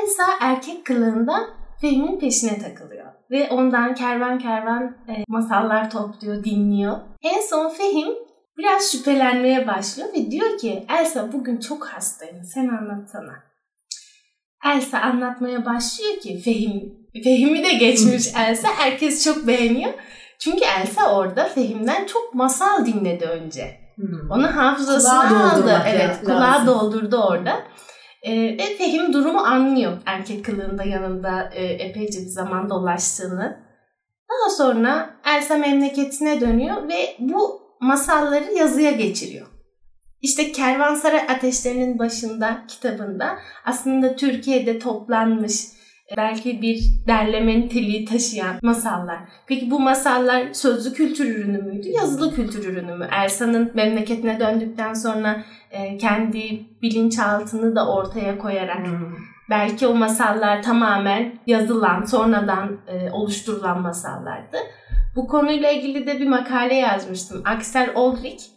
Elsa 0.00 0.24
erkek 0.40 0.86
kılığında 0.86 1.34
Fehim'in 1.80 2.18
peşine 2.18 2.58
takılıyor. 2.58 3.06
Ve 3.30 3.48
ondan 3.50 3.94
kervan 3.94 4.38
kervan 4.38 4.96
e, 5.08 5.24
masallar 5.28 5.90
topluyor, 5.90 6.44
dinliyor. 6.44 6.98
En 7.22 7.40
son 7.40 7.68
Fehim 7.68 8.08
biraz 8.58 8.92
şüphelenmeye 8.92 9.66
başlıyor 9.66 10.08
ve 10.08 10.30
diyor 10.30 10.58
ki 10.58 10.86
Elsa 10.98 11.32
bugün 11.32 11.60
çok 11.60 11.86
hastayım 11.86 12.44
sen 12.44 12.68
anlatsana. 12.68 13.53
Elsa 14.64 14.98
anlatmaya 14.98 15.64
başlıyor 15.64 16.20
ki 16.20 16.40
Fehim 16.44 16.94
Fehim'i 17.24 17.64
de 17.64 17.72
geçmiş 17.72 18.28
Elsa. 18.38 18.68
Herkes 18.76 19.24
çok 19.24 19.46
beğeniyor. 19.46 19.92
Çünkü 20.38 20.64
Elsa 20.80 21.16
orada 21.16 21.44
Fehim'den 21.44 22.06
çok 22.06 22.34
masal 22.34 22.86
dinledi 22.86 23.24
önce. 23.24 23.84
Hmm. 23.96 24.30
Onu 24.30 24.56
hafızasına 24.56 25.52
aldı. 25.52 25.82
Evet, 25.88 26.20
kulağı 26.24 26.66
doldurdu 26.66 27.16
orada. 27.16 27.62
Ee, 28.22 28.32
ve 28.32 28.76
Fehim 28.78 29.12
durumu 29.12 29.38
anlıyor. 29.40 29.92
Erkek 30.06 30.44
kılığında 30.44 30.84
yanında 30.84 31.50
e, 31.54 31.64
epeyce 31.64 32.20
bir 32.20 32.26
zaman 32.26 32.70
dolaştığını. 32.70 33.64
Daha 34.30 34.50
sonra 34.50 35.10
Elsa 35.26 35.56
memleketine 35.56 36.40
dönüyor 36.40 36.88
ve 36.88 37.16
bu 37.18 37.60
masalları 37.80 38.52
yazıya 38.52 38.90
geçiriyor. 38.90 39.46
İşte 40.24 40.52
Kervansaray 40.52 41.20
Ateşlerinin 41.20 41.98
başında 41.98 42.64
kitabında 42.68 43.38
aslında 43.64 44.16
Türkiye'de 44.16 44.78
toplanmış 44.78 45.54
belki 46.16 46.62
bir 46.62 46.82
derleme 47.06 47.60
niteliği 47.60 48.04
taşıyan 48.04 48.56
masallar. 48.62 49.18
Peki 49.46 49.70
bu 49.70 49.80
masallar 49.80 50.52
sözlü 50.52 50.92
kültür 50.92 51.36
ürünü 51.36 51.62
müydü, 51.62 51.88
yazılı 51.88 52.34
kültür 52.34 52.64
ürünü 52.64 52.96
mü? 52.96 53.08
Elsa'nın 53.22 53.70
memleketine 53.74 54.40
döndükten 54.40 54.94
sonra 54.94 55.44
e, 55.70 55.98
kendi 55.98 56.66
bilinçaltını 56.82 57.76
da 57.76 57.88
ortaya 57.88 58.38
koyarak 58.38 58.86
hmm. 58.86 59.16
belki 59.50 59.86
o 59.86 59.94
masallar 59.94 60.62
tamamen 60.62 61.38
yazılan, 61.46 62.04
sonradan 62.04 62.78
e, 62.86 63.10
oluşturulan 63.10 63.82
masallardı. 63.82 64.56
Bu 65.16 65.28
konuyla 65.28 65.70
ilgili 65.70 66.06
de 66.06 66.20
bir 66.20 66.26
makale 66.26 66.74
yazmıştım. 66.74 67.42
Aksel 67.44 67.90
Oldrich 67.94 68.53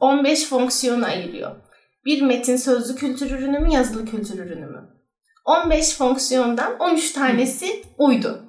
15 0.00 0.48
fonksiyon 0.48 1.02
ayırıyor. 1.02 1.56
Bir 2.04 2.22
metin 2.22 2.56
sözlü 2.56 2.96
kültür 2.96 3.30
ürünü 3.30 3.58
mü, 3.58 3.72
yazılı 3.72 4.06
kültür 4.06 4.38
ürünü 4.38 4.66
mü? 4.66 4.88
15 5.44 5.94
fonksiyondan 5.94 6.78
13 6.78 7.12
tanesi 7.12 7.82
uydu. 7.98 8.42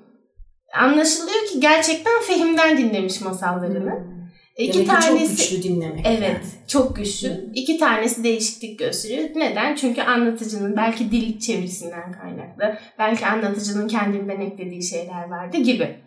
Anlaşılıyor 0.74 1.46
ki 1.52 1.60
gerçekten 1.60 2.22
Fehim'den 2.22 2.78
dinlemiş 2.78 3.22
masallarını. 3.22 3.92
Hmm. 3.92 4.22
İki 4.58 4.74
Demek 4.74 4.88
tanesi 4.88 5.28
çok 5.28 5.38
güçlü 5.38 5.64
dinlemek. 5.64 6.06
Evet, 6.06 6.22
yani. 6.24 6.68
çok 6.68 6.96
güçlü. 6.96 7.30
Hmm. 7.30 7.54
İki 7.54 7.78
tanesi 7.78 8.24
değişiklik 8.24 8.80
gösteriyor. 8.80 9.30
Neden? 9.36 9.76
Çünkü 9.76 10.02
anlatıcının 10.02 10.78
belki 10.78 11.12
dil 11.12 11.40
çevirisinden 11.40 12.12
kaynaklı, 12.12 12.80
belki 13.00 13.26
anlatıcının 13.26 13.88
kendinden 13.88 14.42
eklediği 14.42 14.84
şeyler 14.84 15.30
vardı 15.30 15.58
gibi. 15.58 15.98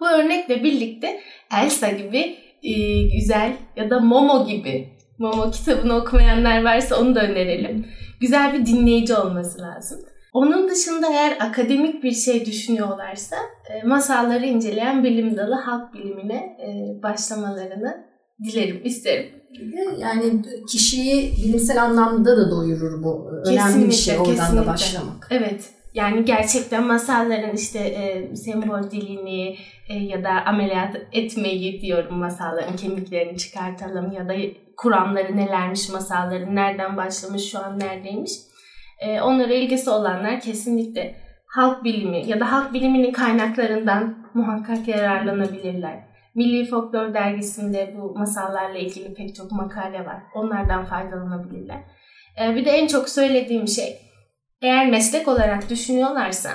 Bu 0.00 0.08
örnekle 0.08 0.64
birlikte 0.64 1.20
Elsa 1.62 1.88
gibi 1.88 2.47
e, 2.62 3.02
güzel 3.02 3.52
ya 3.76 3.90
da 3.90 4.00
Momo 4.00 4.46
gibi 4.46 4.88
Momo 5.18 5.50
kitabını 5.50 5.96
okumayanlar 5.96 6.64
varsa 6.64 7.00
onu 7.00 7.14
da 7.14 7.20
önerelim. 7.20 7.86
Güzel 8.20 8.52
bir 8.52 8.66
dinleyici 8.66 9.14
olması 9.14 9.62
lazım. 9.62 9.98
Onun 10.32 10.68
dışında 10.68 11.12
eğer 11.12 11.36
akademik 11.40 12.04
bir 12.04 12.12
şey 12.12 12.46
düşünüyorlarsa 12.46 13.36
e, 13.70 13.86
masalları 13.86 14.46
inceleyen 14.46 15.04
bilim 15.04 15.36
dalı 15.36 15.54
halk 15.54 15.94
bilimine 15.94 16.34
e, 16.36 16.68
başlamalarını 17.02 18.06
dilerim, 18.44 18.80
isterim. 18.84 19.26
Yani 19.98 20.42
kişiyi 20.68 21.32
bilimsel 21.44 21.82
anlamda 21.82 22.36
da 22.36 22.50
doyurur 22.50 23.02
bu. 23.02 23.30
Önemli 23.46 23.56
kesinlikle, 23.56 23.88
bir 23.88 23.94
şey 23.94 24.18
oradan 24.18 24.34
kesinlikle. 24.34 24.62
da 24.62 24.66
başlamak. 24.66 25.28
Evet. 25.30 25.70
Yani 25.94 26.24
gerçekten 26.24 26.86
masalların 26.86 27.56
işte 27.56 27.78
e, 27.78 28.36
sembol 28.36 28.90
dilini 28.90 29.56
e, 29.88 29.94
ya 29.94 30.24
da 30.24 30.30
ameliyat 30.46 30.96
etmeyi 31.12 31.80
diyorum 31.80 32.16
masalların 32.16 32.76
kemiklerini 32.76 33.38
çıkartalım 33.38 34.12
ya 34.12 34.28
da 34.28 34.34
kuramları 34.76 35.36
nelermiş 35.36 35.88
masalların 35.88 36.56
nereden 36.56 36.96
başlamış 36.96 37.50
şu 37.50 37.58
an 37.58 37.78
neredeymiş. 37.78 38.32
E, 38.98 39.20
onlara 39.20 39.54
ilgisi 39.54 39.90
olanlar 39.90 40.40
kesinlikle 40.40 41.14
halk 41.46 41.84
bilimi 41.84 42.26
ya 42.26 42.40
da 42.40 42.52
halk 42.52 42.72
biliminin 42.72 43.12
kaynaklarından 43.12 44.26
muhakkak 44.34 44.88
yararlanabilirler. 44.88 46.08
Milli 46.34 46.64
Folklor 46.64 47.14
dergisinde 47.14 47.94
bu 47.96 48.18
masallarla 48.18 48.78
ilgili 48.78 49.14
pek 49.14 49.34
çok 49.34 49.52
makale 49.52 50.06
var. 50.06 50.22
Onlardan 50.34 50.84
faydalanabilirler. 50.84 51.80
E, 52.40 52.54
bir 52.54 52.64
de 52.64 52.70
en 52.70 52.86
çok 52.86 53.08
söylediğim 53.08 53.68
şey 53.68 54.07
eğer 54.62 54.90
meslek 54.90 55.28
olarak 55.28 55.70
düşünüyorlarsa 55.70 56.50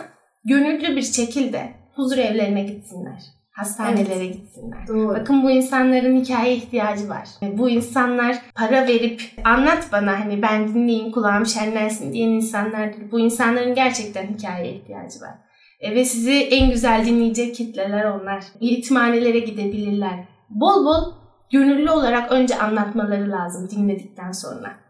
gönüllü 0.45 0.95
bir 0.95 1.01
şekilde 1.01 1.73
huzur 1.95 2.17
evlerine 2.17 2.63
gitsinler. 2.63 3.19
Hastanelere 3.51 4.13
evet. 4.13 4.33
gitsinler. 4.33 4.87
Doğru. 4.87 5.07
Bakın 5.07 5.43
bu 5.43 5.51
insanların 5.51 6.21
hikaye 6.21 6.55
ihtiyacı 6.55 7.09
var. 7.09 7.27
Bu 7.41 7.69
insanlar 7.69 8.37
para 8.55 8.87
verip 8.87 9.21
anlat 9.43 9.87
bana 9.91 10.19
hani 10.19 10.41
ben 10.41 10.67
dinleyeyim 10.67 11.11
kulağım 11.11 11.45
şenlensin 11.45 12.13
diyen 12.13 12.29
insanlar 12.29 12.93
değil. 12.93 13.11
Bu 13.11 13.19
insanların 13.19 13.75
gerçekten 13.75 14.27
hikaye 14.27 14.73
ihtiyacı 14.73 15.21
var. 15.21 15.33
E, 15.79 15.95
ve 15.95 16.05
sizi 16.05 16.33
en 16.33 16.69
güzel 16.69 17.05
dinleyecek 17.05 17.55
kitleler 17.55 18.05
onlar. 18.05 18.43
Yetimhanelere 18.59 19.39
gidebilirler. 19.39 20.27
Bol 20.49 20.85
bol 20.85 21.13
gönüllü 21.51 21.89
olarak 21.89 22.31
önce 22.31 22.59
anlatmaları 22.59 23.31
lazım 23.31 23.69
dinledikten 23.69 24.31
sonra. 24.31 24.82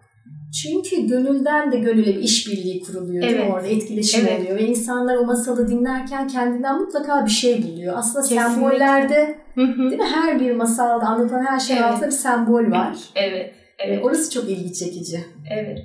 Çünkü 0.62 1.08
gönülden 1.08 1.72
de 1.72 1.78
gönüle 1.78 2.16
bir 2.16 2.24
işbirliği 2.24 2.82
kuruluyor 2.82 3.24
evet. 3.24 3.52
orada 3.54 3.68
etkileşim 3.68 4.28
evet. 4.28 4.40
oluyor 4.40 4.56
ve 4.56 4.64
insanlar 4.68 5.16
o 5.16 5.26
masalı 5.26 5.68
dinlerken 5.68 6.28
kendinden 6.28 6.82
mutlaka 6.82 7.26
bir 7.26 7.32
şey 7.32 7.64
buluyor. 7.64 7.98
Aslında 7.98 8.22
Kesinlikle. 8.22 8.50
sembollerde 8.50 9.36
değil 9.58 10.00
mi 10.00 10.06
her 10.14 10.40
bir 10.40 10.56
masalda 10.56 11.06
anlatılan 11.06 11.46
her 11.46 11.60
şey 11.60 11.78
evet. 11.78 11.86
altında 11.86 12.06
bir 12.06 12.12
sembol 12.12 12.72
var. 12.72 12.98
Evet. 13.16 13.54
evet. 13.80 14.06
Orası 14.06 14.32
çok 14.32 14.50
ilgi 14.50 14.74
çekici. 14.74 15.20
Evet. 15.52 15.80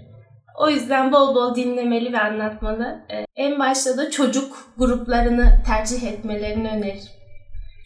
O 0.60 0.70
yüzden 0.70 1.12
bol 1.12 1.34
bol 1.34 1.54
dinlemeli 1.54 2.12
ve 2.12 2.18
anlatmalı. 2.18 3.00
Ee, 3.10 3.24
en 3.36 3.58
başta 3.58 3.96
da 3.96 4.10
çocuk 4.10 4.72
gruplarını 4.78 5.46
tercih 5.66 6.02
etmelerini 6.02 6.68
öneririm. 6.68 7.17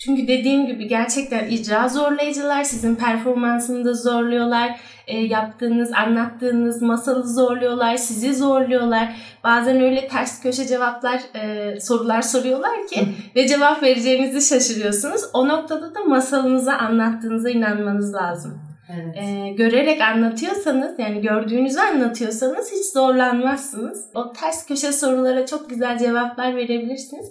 Çünkü 0.04 0.28
dediğim 0.28 0.66
gibi 0.66 0.88
gerçekten 0.88 1.49
icra 1.49 1.88
zorlayıcılar. 1.88 2.64
Sizin 2.64 2.94
performansını 2.94 3.85
da 3.85 3.94
zorluyorlar. 3.94 4.80
E, 5.06 5.18
yaptığınız, 5.18 5.92
anlattığınız 5.92 6.82
masalı 6.82 7.28
zorluyorlar. 7.28 7.97
Sizi 7.97 8.35
zorluyorlar. 8.35 9.16
Bazen 9.44 9.80
öyle 9.80 10.09
ters 10.09 10.42
köşe 10.42 10.66
cevaplar, 10.66 11.21
e, 11.35 11.80
sorular 11.80 12.23
soruyorlar 12.23 12.87
ki 12.87 13.09
ve 13.37 13.49
cevap 13.49 13.82
vereceğinizi 13.82 14.54
şaşırıyorsunuz. 14.54 15.23
O 15.32 15.49
noktada 15.49 15.94
da 15.94 16.04
masalınıza, 16.04 16.73
anlattığınıza 16.73 17.50
inanmanız 17.50 18.14
lazım. 18.14 18.61
Evet. 18.94 19.16
E, 19.16 19.49
görerek 19.49 20.00
anlatıyorsanız 20.00 20.99
yani 20.99 21.21
gördüğünüzü 21.21 21.80
anlatıyorsanız 21.80 22.73
hiç 22.73 22.92
zorlanmazsınız. 22.92 24.04
O 24.14 24.32
ters 24.32 24.66
köşe 24.66 24.92
sorulara 24.92 25.47
çok 25.47 25.71
güzel 25.71 25.99
cevaplar 25.99 26.56
verebilirsiniz. 26.56 27.26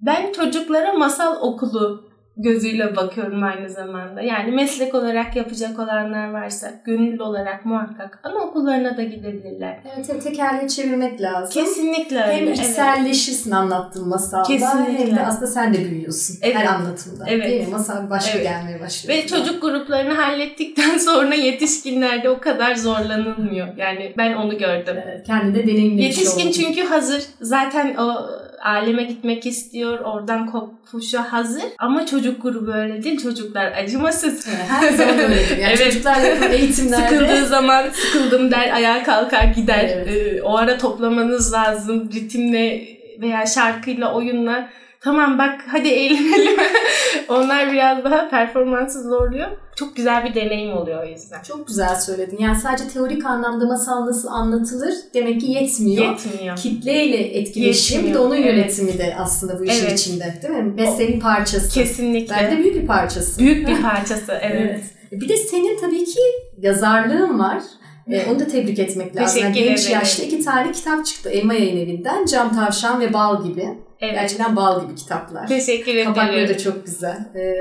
Ben 0.00 0.32
çocuklara 0.32 0.92
masal 0.92 1.42
okulu 1.42 2.14
gözüyle 2.36 2.96
bakıyorum 2.96 3.42
aynı 3.42 3.70
zamanda. 3.70 4.20
Yani 4.20 4.50
meslek 4.52 4.94
olarak 4.94 5.36
yapacak 5.36 5.78
olanlar 5.78 6.32
varsa 6.32 6.72
gönüllü 6.84 7.22
olarak 7.22 7.64
muhakkak 7.66 8.20
anaokullarına 8.22 8.96
da 8.96 9.02
gidebilirler. 9.02 9.78
Evet, 9.96 10.22
tekerleği 10.24 10.68
çevirmek 10.68 11.20
lazım. 11.20 11.62
Kesinlikle 11.62 12.22
öyle. 12.22 12.36
Hem 12.36 12.52
içselleşirsin 12.52 13.50
evet. 13.50 13.58
anlattığın 13.58 14.08
masalda 14.08 14.42
Kesinlikle. 14.42 15.06
hem 15.06 15.16
de 15.16 15.26
aslında 15.26 15.46
sen 15.46 15.74
de 15.74 15.78
büyüyorsun 15.78 16.38
evet. 16.42 16.56
her 16.56 16.66
anlatımda. 16.66 17.24
Evet. 17.28 17.50
Değil 17.50 17.66
mi? 17.66 17.72
Masal 17.72 18.10
başka 18.10 18.38
evet. 18.38 18.48
gelmeye 18.48 18.80
başlıyor. 18.80 19.18
Ve 19.18 19.26
çocuk 19.26 19.62
gruplarını 19.62 20.14
hallettikten 20.14 20.98
sonra 21.04 21.34
yetişkinlerde 21.34 22.30
o 22.30 22.40
kadar 22.40 22.74
zorlanılmıyor. 22.74 23.76
Yani 23.76 24.14
ben 24.16 24.34
onu 24.34 24.58
gördüm. 24.58 24.96
Evet, 25.06 25.26
kendi 25.26 25.54
de 25.54 25.66
deneyimlemiş 25.66 26.18
Yetişkin 26.18 26.40
oldum. 26.40 26.52
çünkü 26.52 26.84
hazır. 26.84 27.22
Zaten 27.40 27.96
o 27.96 28.30
aleme 28.64 29.02
gitmek 29.02 29.46
istiyor. 29.46 29.98
Oradan 29.98 30.46
kopuşa 30.46 31.32
hazır. 31.32 31.62
Ama 31.78 32.06
çocuk 32.06 32.42
grubu 32.42 32.72
öyle 32.72 33.02
değil. 33.02 33.22
Çocuklar 33.22 33.72
acımasız. 33.72 34.46
her 34.68 34.92
zaman 34.92 35.18
öyledir. 35.18 35.56
Yani 35.56 35.74
evet. 35.76 35.84
Çocuklarla 35.84 36.44
eğitimlerde. 36.54 37.08
Sıkıldığı 37.18 37.46
zaman 37.46 37.84
sıkıldım 37.90 38.50
der. 38.50 38.72
Ayağa 38.74 39.02
kalkar 39.02 39.44
gider. 39.44 39.90
Evet. 39.94 40.08
Ee, 40.08 40.42
o 40.42 40.56
ara 40.56 40.78
toplamanız 40.78 41.52
lazım. 41.52 42.10
Ritimle 42.14 42.88
veya 43.20 43.46
şarkıyla, 43.46 44.14
oyunla 44.14 44.68
tamam 45.04 45.38
bak 45.38 45.60
hadi 45.66 45.88
eğlenelim. 45.88 46.60
Onlar 47.28 47.72
biraz 47.72 48.04
daha 48.04 48.28
performansı 48.28 49.02
zorluyor. 49.02 49.48
Çok 49.76 49.96
güzel 49.96 50.24
bir 50.24 50.34
deneyim 50.34 50.72
oluyor 50.76 51.04
o 51.04 51.06
yüzden. 51.06 51.42
Çok 51.42 51.66
güzel 51.66 51.94
söyledin. 52.00 52.38
Yani 52.38 52.56
sadece 52.60 52.88
teorik 52.88 53.24
anlamda 53.26 53.66
masal 53.66 54.06
nasıl 54.06 54.28
anlatılır 54.28 54.94
demek 55.14 55.40
ki 55.40 55.50
yetmiyor. 55.50 56.04
Yetmiyor. 56.10 56.56
Kitleyle 56.56 57.16
etkileşim 57.38 57.98
bir 57.98 58.02
de 58.04 58.08
Yetmiyor, 58.08 58.26
onun 58.26 58.36
evet. 58.36 58.46
yönetimi 58.46 58.98
de 58.98 59.16
aslında 59.18 59.58
bu 59.60 59.64
işin 59.64 59.86
Evet. 59.86 59.98
içinde. 60.00 60.38
Değil 60.42 60.54
mi? 60.54 60.72
Mesleğin 60.76 61.20
parçası. 61.20 61.74
Kesinlikle. 61.74 62.34
Belki 62.34 62.56
de 62.56 62.58
büyük 62.58 62.74
bir 62.74 62.86
parçası. 62.86 63.38
Büyük 63.38 63.68
bir 63.68 63.82
parçası 63.82 64.32
evet. 64.42 64.60
Evet. 64.60 64.82
Bir 65.12 65.28
de 65.28 65.36
senin 65.36 65.80
tabii 65.80 66.04
ki 66.04 66.20
yazarlığın 66.58 67.38
var. 67.38 67.62
Ee, 68.10 68.26
onu 68.30 68.40
da 68.40 68.46
tebrik 68.46 68.78
etmek 68.78 69.16
lazım. 69.16 69.42
Yani 69.42 69.52
Teşekkür 69.52 69.70
genç 69.70 69.80
ederim. 69.80 69.98
yaşta 69.98 70.22
iki 70.22 70.44
tane 70.44 70.72
kitap 70.72 71.06
çıktı. 71.06 71.30
Elma 71.30 71.54
Yayın 71.54 71.76
Evi'nden 71.76 72.26
Cam 72.26 72.56
Tavşan 72.56 73.00
ve 73.00 73.12
Bal 73.12 73.44
gibi. 73.44 73.68
Evet. 74.04 74.14
Gerçekten 74.14 74.56
bal 74.56 74.84
gibi 74.84 74.94
kitaplar. 74.94 75.46
Teşekkür 75.46 76.04
Kapakları 76.04 76.38
ederim. 76.40 76.54
da 76.54 76.58
çok 76.58 76.86
güzel. 76.86 77.16
Ee, 77.36 77.54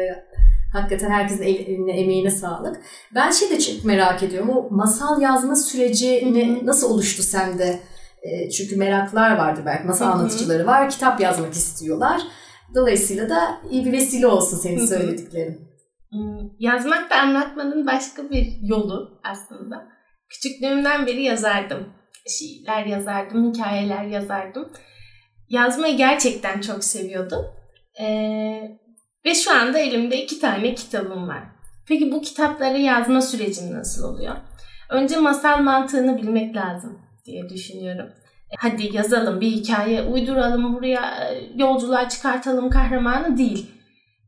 hakikaten 0.74 1.10
herkesin 1.10 1.44
el- 1.44 1.56
eline, 1.68 1.92
emeğine 2.02 2.32
sağlık. 2.32 2.82
Ben 3.16 3.32
şey 3.32 3.50
de 3.50 3.60
çok 3.60 3.86
merak 3.86 4.24
ediyorum. 4.24 4.50
O 4.50 4.68
masal 4.76 5.22
yazma 5.22 5.56
süreci 5.56 6.34
ne, 6.34 6.66
nasıl 6.66 6.92
oluştu 6.94 7.24
sende? 7.24 7.80
Ee, 8.24 8.50
çünkü 8.50 8.76
meraklar 8.76 9.38
vardır 9.38 9.64
belki. 9.66 9.88
Masal 9.88 10.06
Hı 10.06 10.10
hı. 10.10 10.14
anlatıcıları 10.14 10.66
var. 10.68 10.90
Kitap 10.90 11.22
yazmak 11.22 11.54
istiyorlar. 11.54 12.22
Dolayısıyla 12.76 13.30
da 13.30 13.58
iyi 13.72 13.86
bir 13.86 13.92
vesile 13.92 14.28
olsun 14.28 14.58
senin 14.58 14.86
söylediklerin. 14.86 15.62
Hmm, 16.12 16.50
Yazmak 16.60 17.10
da 17.10 17.16
anlatmanın 17.16 17.88
başka 17.88 18.30
bir 18.30 18.48
yolu 18.62 19.22
aslında. 19.24 19.88
Küçüklüğümden 20.30 21.06
beri 21.08 21.24
yazardım. 21.24 21.90
Şiirler 22.28 22.86
yazardım, 22.86 23.54
hikayeler 23.54 24.04
yazardım. 24.06 24.70
Yazmayı 25.54 25.98
gerçekten 25.98 26.62
çok 26.62 26.84
seviyordum. 26.84 27.46
Ee, 28.02 28.78
ve 29.26 29.36
şu 29.36 29.52
anda 29.52 29.80
elimde 29.80 30.24
iki 30.24 30.40
tane 30.40 30.76
kitabım 30.76 31.28
var. 31.28 31.44
Peki 31.88 32.12
bu 32.12 32.22
kitapları 32.22 32.78
yazma 32.78 33.22
süreci 33.22 33.74
nasıl 33.74 34.14
oluyor? 34.14 34.36
Önce 34.90 35.18
masal 35.18 35.62
mantığını 35.62 36.18
bilmek 36.18 36.56
lazım 36.56 37.00
diye 37.26 37.50
düşünüyorum. 37.50 38.10
Hadi 38.58 38.96
yazalım, 38.96 39.42
bir 39.42 39.52
hikaye 39.52 40.04
uyduralım, 40.04 40.76
buraya 40.76 41.30
e, 41.30 41.52
yolculuğa 41.56 42.10
çıkartalım 42.10 42.70
kahramanı 42.70 43.38
değil 43.38 43.72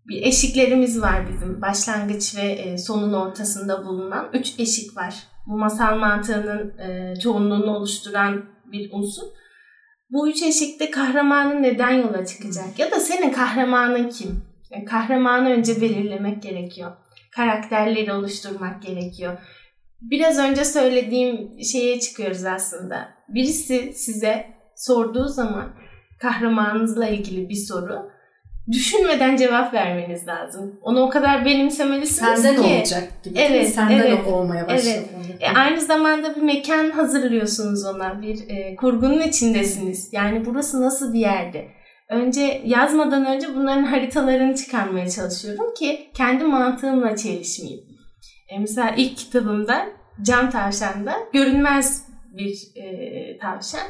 bir 0.07 0.21
eşiklerimiz 0.21 1.01
var 1.01 1.27
bizim. 1.29 1.61
Başlangıç 1.61 2.37
ve 2.37 2.51
e, 2.51 2.77
sonun 2.77 3.13
ortasında 3.13 3.85
bulunan 3.85 4.29
üç 4.33 4.59
eşik 4.59 4.97
var. 4.97 5.15
Bu 5.47 5.57
masal 5.57 5.97
mantığının 5.97 6.77
e, 6.77 7.15
çoğunluğunu 7.19 7.75
oluşturan 7.75 8.45
bir 8.71 8.89
unsur. 8.93 9.25
Bu 10.09 10.29
üç 10.29 10.43
eşikte 10.43 10.91
kahramanın 10.91 11.63
neden 11.63 11.91
yola 11.91 12.25
çıkacak? 12.25 12.79
Ya 12.79 12.91
da 12.91 12.99
senin 12.99 13.31
kahramanın 13.31 14.09
kim? 14.09 14.41
Yani 14.71 14.85
kahramanı 14.85 15.49
önce 15.49 15.81
belirlemek 15.81 16.43
gerekiyor. 16.43 16.91
Karakterleri 17.31 18.13
oluşturmak 18.13 18.83
gerekiyor. 18.83 19.37
Biraz 20.01 20.37
önce 20.37 20.65
söylediğim 20.65 21.61
şeye 21.63 21.99
çıkıyoruz 21.99 22.45
aslında. 22.45 23.09
Birisi 23.29 23.93
size 23.93 24.45
sorduğu 24.75 25.27
zaman 25.27 25.75
kahramanınızla 26.19 27.07
ilgili 27.07 27.49
bir 27.49 27.55
soru 27.55 28.14
düşünmeden 28.71 29.35
cevap 29.37 29.73
vermeniz 29.73 30.27
lazım. 30.27 30.79
Onu 30.81 31.01
o 31.01 31.09
kadar 31.09 31.45
benimsemelisiniz 31.45 32.41
Senden 32.41 32.63
ki. 32.63 32.73
olacak 32.73 33.23
gibi. 33.23 33.35
değil 33.35 33.51
mi? 33.51 33.57
Evet, 33.57 33.69
Senden 33.69 33.97
evet, 33.97 34.27
olmaya 34.27 34.67
başlıyor. 34.67 35.03
E, 35.39 35.49
aynı 35.49 35.81
zamanda 35.81 36.35
bir 36.35 36.41
mekan 36.41 36.91
hazırlıyorsunuz 36.91 37.85
ona. 37.85 38.21
Bir 38.21 38.49
e, 38.49 38.75
kurgunun 38.75 39.21
içindesiniz. 39.21 40.09
Yani 40.11 40.45
burası 40.45 40.81
nasıl 40.81 41.13
bir 41.13 41.19
yerde? 41.19 41.67
Önce 42.09 42.61
yazmadan 42.65 43.25
önce 43.25 43.55
bunların 43.55 43.83
haritalarını 43.91 44.55
çıkarmaya 44.55 45.09
çalışıyorum 45.09 45.73
ki 45.73 46.09
kendi 46.13 46.43
mantığımla 46.43 47.15
çelişmeyeyim. 47.15 47.85
E, 48.49 48.59
mesela 48.59 48.93
ilk 48.97 49.17
kitabımda 49.17 49.85
Can 50.21 50.49
Tavşan'da 50.49 51.13
görünmez 51.33 52.07
bir 52.37 52.81
e, 52.81 53.37
tavşan. 53.37 53.87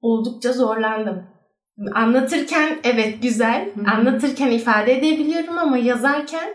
Oldukça 0.00 0.52
zorlandım. 0.52 1.31
Anlatırken 1.94 2.78
evet 2.84 3.22
güzel, 3.22 3.66
Hı 3.74 3.80
hı. 3.80 3.90
anlatırken 3.94 4.50
ifade 4.50 4.98
edebiliyorum 4.98 5.58
ama 5.58 5.78
yazarken 5.78 6.54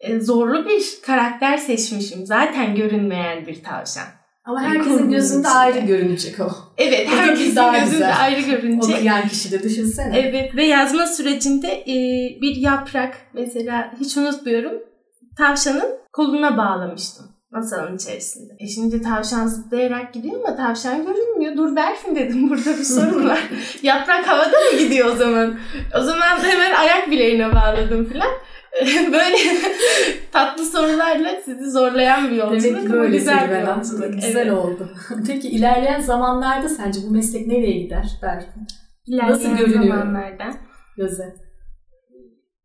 e, 0.00 0.20
zorlu 0.20 0.68
bir 0.68 0.82
karakter 1.06 1.56
seçmişim. 1.56 2.26
Zaten 2.26 2.74
görünmeyen 2.74 3.46
bir 3.46 3.62
tavşan. 3.64 4.04
Ama 4.44 4.62
Yani 4.62 4.78
herkesin 4.78 5.10
gözünde 5.10 5.40
içinde. 5.40 5.48
ayrı 5.58 5.78
görünecek 5.78 6.40
o. 6.40 6.48
Evet, 6.78 7.08
O 7.14 7.16
herkesin 7.16 7.56
daha 7.56 7.72
gözünde 7.78 7.90
güzel. 7.92 8.14
ayrı 8.22 8.40
görünecek. 8.40 9.04
yan 9.04 9.28
kişi 9.28 9.52
de 9.52 9.62
düşünsene. 9.62 10.18
Evet 10.18 10.56
ve 10.56 10.64
yazma 10.66 11.06
sürecinde 11.06 11.68
e, 11.68 11.94
bir 12.40 12.56
yaprak 12.56 13.16
mesela 13.34 13.92
hiç 14.00 14.16
unutmuyorum 14.16 14.72
tavşanın 15.38 15.98
koluna 16.12 16.56
bağlamıştım 16.56 17.26
masanın 17.50 17.96
içerisinde. 17.96 18.52
E 18.58 18.66
şimdi 18.68 19.02
tavşan 19.02 19.46
zıplayarak 19.46 20.14
gidiyor 20.14 20.34
ama 20.44 20.56
tavşan 20.56 21.06
görünmüyor. 21.06 21.56
Dur 21.56 21.76
Berfin 21.76 22.14
dedim 22.16 22.50
burada 22.50 22.70
bir 22.78 22.84
sorun 22.84 23.28
var. 23.28 23.48
Yaprak 23.82 24.28
havada 24.28 24.56
mı 24.72 24.78
gidiyor 24.78 25.08
o 25.12 25.16
zaman? 25.16 25.58
O 25.98 26.02
zaman 26.02 26.38
da 26.38 26.42
hemen 26.46 26.74
ayak 26.74 27.10
bileğine 27.10 27.54
bağladım 27.54 28.04
filan. 28.08 28.28
Böyle 29.12 29.36
tatlı 30.32 30.64
sorularla 30.66 31.30
sizi 31.44 31.70
zorlayan 31.70 32.30
bir 32.30 32.36
yolculuk. 32.36 32.62
Demek 32.64 32.82
ki 32.82 32.92
ama 32.92 33.02
böyle 33.02 33.16
güzel 33.16 33.50
yolculuk. 33.50 33.78
aslında. 33.80 34.06
Güzel 34.06 34.36
Evet. 34.46 34.52
oldu. 34.52 34.88
Peki 35.26 35.48
ilerleyen 35.48 36.00
zamanlarda 36.00 36.68
sence 36.68 37.00
bu 37.08 37.10
meslek 37.10 37.46
nereye 37.46 37.72
gider 37.82 38.06
Berfin? 38.22 38.66
İlerleyen 39.06 39.32
Nasıl 39.32 39.56
görünüyor? 39.56 39.96
zamanlarda. 39.98 40.54
Göze. 40.96 41.34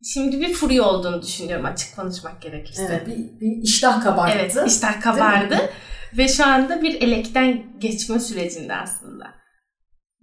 Şimdi 0.04 0.42
bir 0.42 0.54
furya 0.54 0.84
olduğunu 0.84 1.22
düşünüyorum 1.22 1.66
açık 1.66 1.96
konuşmak 1.96 2.42
gerekirse. 2.42 2.88
Evet, 2.90 3.08
bir, 3.08 3.40
bir 3.40 3.64
iştah 3.64 4.04
kabarttı. 4.04 4.38
Evet, 4.40 4.58
iştah 4.68 5.02
kabardı. 5.02 5.70
Ve 6.18 6.28
şu 6.28 6.46
anda 6.46 6.82
bir 6.82 7.02
elekten 7.02 7.64
geçme 7.80 8.20
sürecinde 8.20 8.76
aslında. 8.76 9.26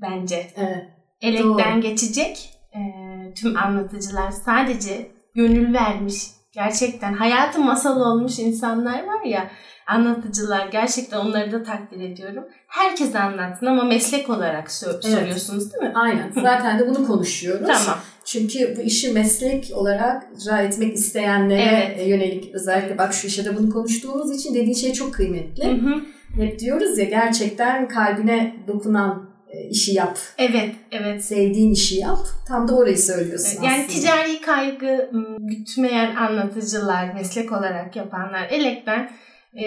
Bence. 0.02 0.46
Evet. 0.56 0.84
Elekten 1.20 1.74
Doğru. 1.74 1.80
geçecek. 1.80 2.50
Ee, 2.74 3.34
tüm 3.34 3.56
anlatıcılar 3.56 4.30
sadece 4.30 5.10
gönül 5.34 5.74
vermiş. 5.74 6.14
Gerçekten 6.52 7.12
hayatı 7.14 7.60
masal 7.60 8.00
olmuş 8.00 8.38
insanlar 8.38 9.06
var 9.06 9.22
ya 9.24 9.50
anlatıcılar 9.86 10.66
gerçekten 10.66 11.18
onları 11.18 11.52
da 11.52 11.62
takdir 11.62 12.00
ediyorum. 12.00 12.44
Herkes 12.68 13.14
anlatsın 13.14 13.66
ama 13.66 13.84
meslek 13.84 14.30
olarak 14.30 14.70
sor- 14.70 14.90
Evet. 14.90 15.04
soruyorsunuz 15.04 15.72
değil 15.72 15.82
mi? 15.84 15.92
Aynen. 15.94 16.32
Zaten 16.34 16.78
de 16.78 16.88
bunu 16.88 17.06
konuşuyoruz. 17.06 17.66
Tamam. 17.66 17.98
Çünkü 18.32 18.74
bu 18.76 18.80
işi 18.80 19.12
meslek 19.12 19.70
olarak 19.74 20.26
icra 20.36 20.58
etmek 20.62 20.94
isteyenlere 20.94 21.84
Evet. 21.86 21.98
e, 22.00 22.08
yönelik 22.08 22.54
özellikle 22.54 22.98
bak 22.98 23.14
şu 23.14 23.26
işe 23.26 23.44
de 23.44 23.56
bunu 23.56 23.70
konuştuğumuz 23.70 24.36
için 24.40 24.54
dediğin 24.54 24.74
şey 24.74 24.92
çok 24.92 25.14
kıymetli. 25.14 25.64
Hı 25.64 25.70
hı. 25.70 25.94
Hep 26.42 26.58
diyoruz 26.58 26.98
ya 26.98 27.04
gerçekten 27.04 27.88
kalbine 27.88 28.56
dokunan 28.68 29.30
e, 29.50 29.68
işi 29.68 29.94
yap. 29.94 30.18
Evet, 30.38 30.74
evet. 30.92 31.24
Sevdiğin 31.24 31.72
işi 31.72 31.96
yap. 31.96 32.18
Tam 32.48 32.68
da 32.68 32.76
orayı 32.76 32.98
söylüyorsun 32.98 33.62
Yani 33.62 33.84
aslında. 33.84 34.00
ticari 34.00 34.40
kaygı 34.40 35.10
gütmeyen 35.38 36.14
anlatıcılar, 36.14 37.14
meslek 37.14 37.52
olarak 37.52 37.96
yapanlar 37.96 38.48
elekten 38.50 39.10
e, 39.54 39.64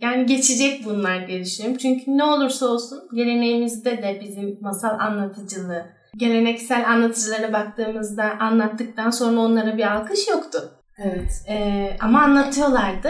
yani 0.00 0.26
geçecek 0.26 0.84
bunlar 0.84 1.28
diye 1.28 1.44
düşünüyorum. 1.44 1.78
Çünkü 1.82 2.02
ne 2.06 2.24
olursa 2.24 2.66
olsun 2.66 2.98
geleneğimizde 3.14 3.90
de 3.90 4.20
bizim 4.24 4.58
masal 4.60 4.98
anlatıcılığı, 4.98 5.86
geleneksel 6.16 6.88
anlatıcılara 6.90 7.52
baktığımızda 7.52 8.24
anlattıktan 8.40 9.10
sonra 9.10 9.40
onlara 9.40 9.76
bir 9.76 9.92
alkış 9.96 10.28
yoktu. 10.28 10.70
Evet. 10.98 11.42
E, 11.48 11.86
ama 12.00 12.22
anlatıyorlardı. 12.22 13.08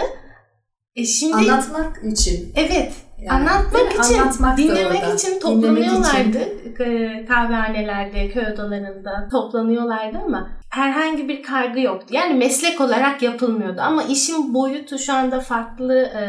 E 0.96 1.04
şimdi 1.04 1.34
Anlatmak 1.36 2.04
için. 2.04 2.52
evet 2.56 2.92
Yani, 3.18 3.30
Anlatmak 3.50 3.98
mi? 3.98 4.04
için, 4.04 4.18
Anlatmak 4.18 4.58
dinlemek 4.58 5.14
için 5.14 5.28
Dinlemek 5.28 5.42
toplanıyorlardı. 5.42 6.28
için. 6.28 6.60
Ee, 6.84 7.24
Kahvehanelerde, 7.28 8.28
köy 8.30 8.46
odalarında 8.54 9.28
toplanıyorlardı 9.32 10.18
ama 10.18 10.50
herhangi 10.70 11.28
bir 11.28 11.42
kaygı 11.42 11.80
yoktu. 11.80 12.06
Yani 12.10 12.34
meslek 12.34 12.80
olarak 12.80 13.22
yapılmıyordu 13.22 13.80
ama 13.80 14.02
işin 14.02 14.54
boyutu 14.54 14.98
şu 14.98 15.12
anda 15.12 15.40
farklı 15.40 15.94
e, 16.02 16.22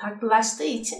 farklılaştığı 0.00 0.64
için 0.64 0.98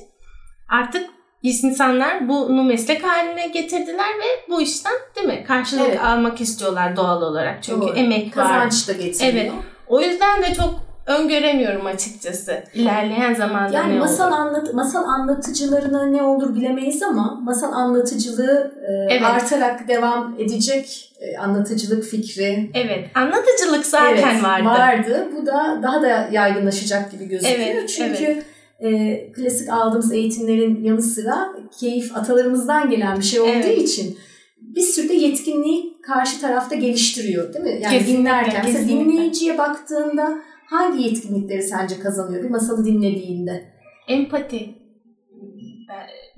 artık 0.68 1.06
insanlar 1.42 2.28
bunu 2.28 2.64
meslek 2.64 3.04
haline 3.04 3.46
getirdiler 3.46 4.08
ve 4.08 4.50
bu 4.52 4.60
işten 4.60 4.92
değil 5.16 5.26
mi 5.26 5.44
karşılık 5.48 5.86
Evet. 5.88 6.00
almak 6.04 6.40
istiyorlar 6.40 6.96
doğal 6.96 7.22
olarak. 7.22 7.62
Çünkü 7.62 7.80
Doğru. 7.80 7.94
emek 7.96 8.36
var. 8.36 8.48
Kazanç 8.48 8.88
da 8.88 8.92
getiriyor. 8.92 9.32
Evet. 9.32 9.52
O 9.86 10.00
yüzden 10.00 10.42
de 10.42 10.54
çok 10.54 10.88
öngöremiyorum 11.06 11.86
açıkçası. 11.86 12.62
İlerleyen 12.74 13.34
zamanda 13.34 13.76
Yani 13.76 13.94
ne 13.94 13.98
masal 13.98 14.28
olur. 14.28 14.38
anlat 14.38 14.74
masal 14.74 15.04
anlatıcılarına 15.08 16.06
ne 16.06 16.22
olur 16.22 16.54
bilemeyiz 16.54 17.02
ama 17.02 17.38
masal 17.42 17.72
anlatıcılığı 17.72 18.72
e, 18.88 19.12
Evet. 19.14 19.22
artarak 19.24 19.88
devam 19.88 20.34
edecek 20.38 21.12
e, 21.20 21.38
anlatıcılık 21.38 22.04
fikri 22.04 22.70
Evet, 22.74 23.08
anlatıcılık 23.14 23.86
zaten 23.86 24.30
evet, 24.32 24.44
vardı. 24.44 24.64
vardı. 24.68 25.28
Bu 25.36 25.46
da 25.46 25.80
daha 25.82 26.02
da 26.02 26.28
yaygınlaşacak 26.32 27.10
gibi 27.12 27.28
gözüküyor. 27.28 27.68
Evet, 27.70 27.88
Çünkü 27.88 28.42
e, 28.84 29.32
klasik 29.32 29.68
aldığımız 29.68 30.12
eğitimlerin 30.12 30.84
yanı 30.84 31.02
sıra 31.02 31.48
keyif 31.80 32.16
atalarımızdan 32.16 32.90
gelen 32.90 33.18
bir 33.18 33.24
şey 33.24 33.40
olduğu 33.40 33.50
Evet. 33.50 33.82
için 33.82 34.18
bir 34.60 34.80
sürü 34.80 35.08
de 35.08 35.14
yetkinliği 35.14 35.96
karşı 36.02 36.40
tarafta 36.40 36.74
geliştiriyor 36.74 37.54
değil 37.54 37.64
mi? 37.64 37.80
Yani 37.82 37.98
Kesinlikle, 37.98 38.18
dinlerken. 38.18 38.62
Mesela 38.64 38.84
kesinlikle. 38.84 39.12
dinleyiciye 39.12 39.58
baktığında 39.58 40.38
hangi 40.66 41.02
yetkinlikleri 41.02 41.62
sence 41.62 42.00
kazanıyor 42.00 42.44
bir 42.44 42.50
masalı 42.50 42.84
dinlediğinde? 42.84 43.72
Empati. 44.08 44.74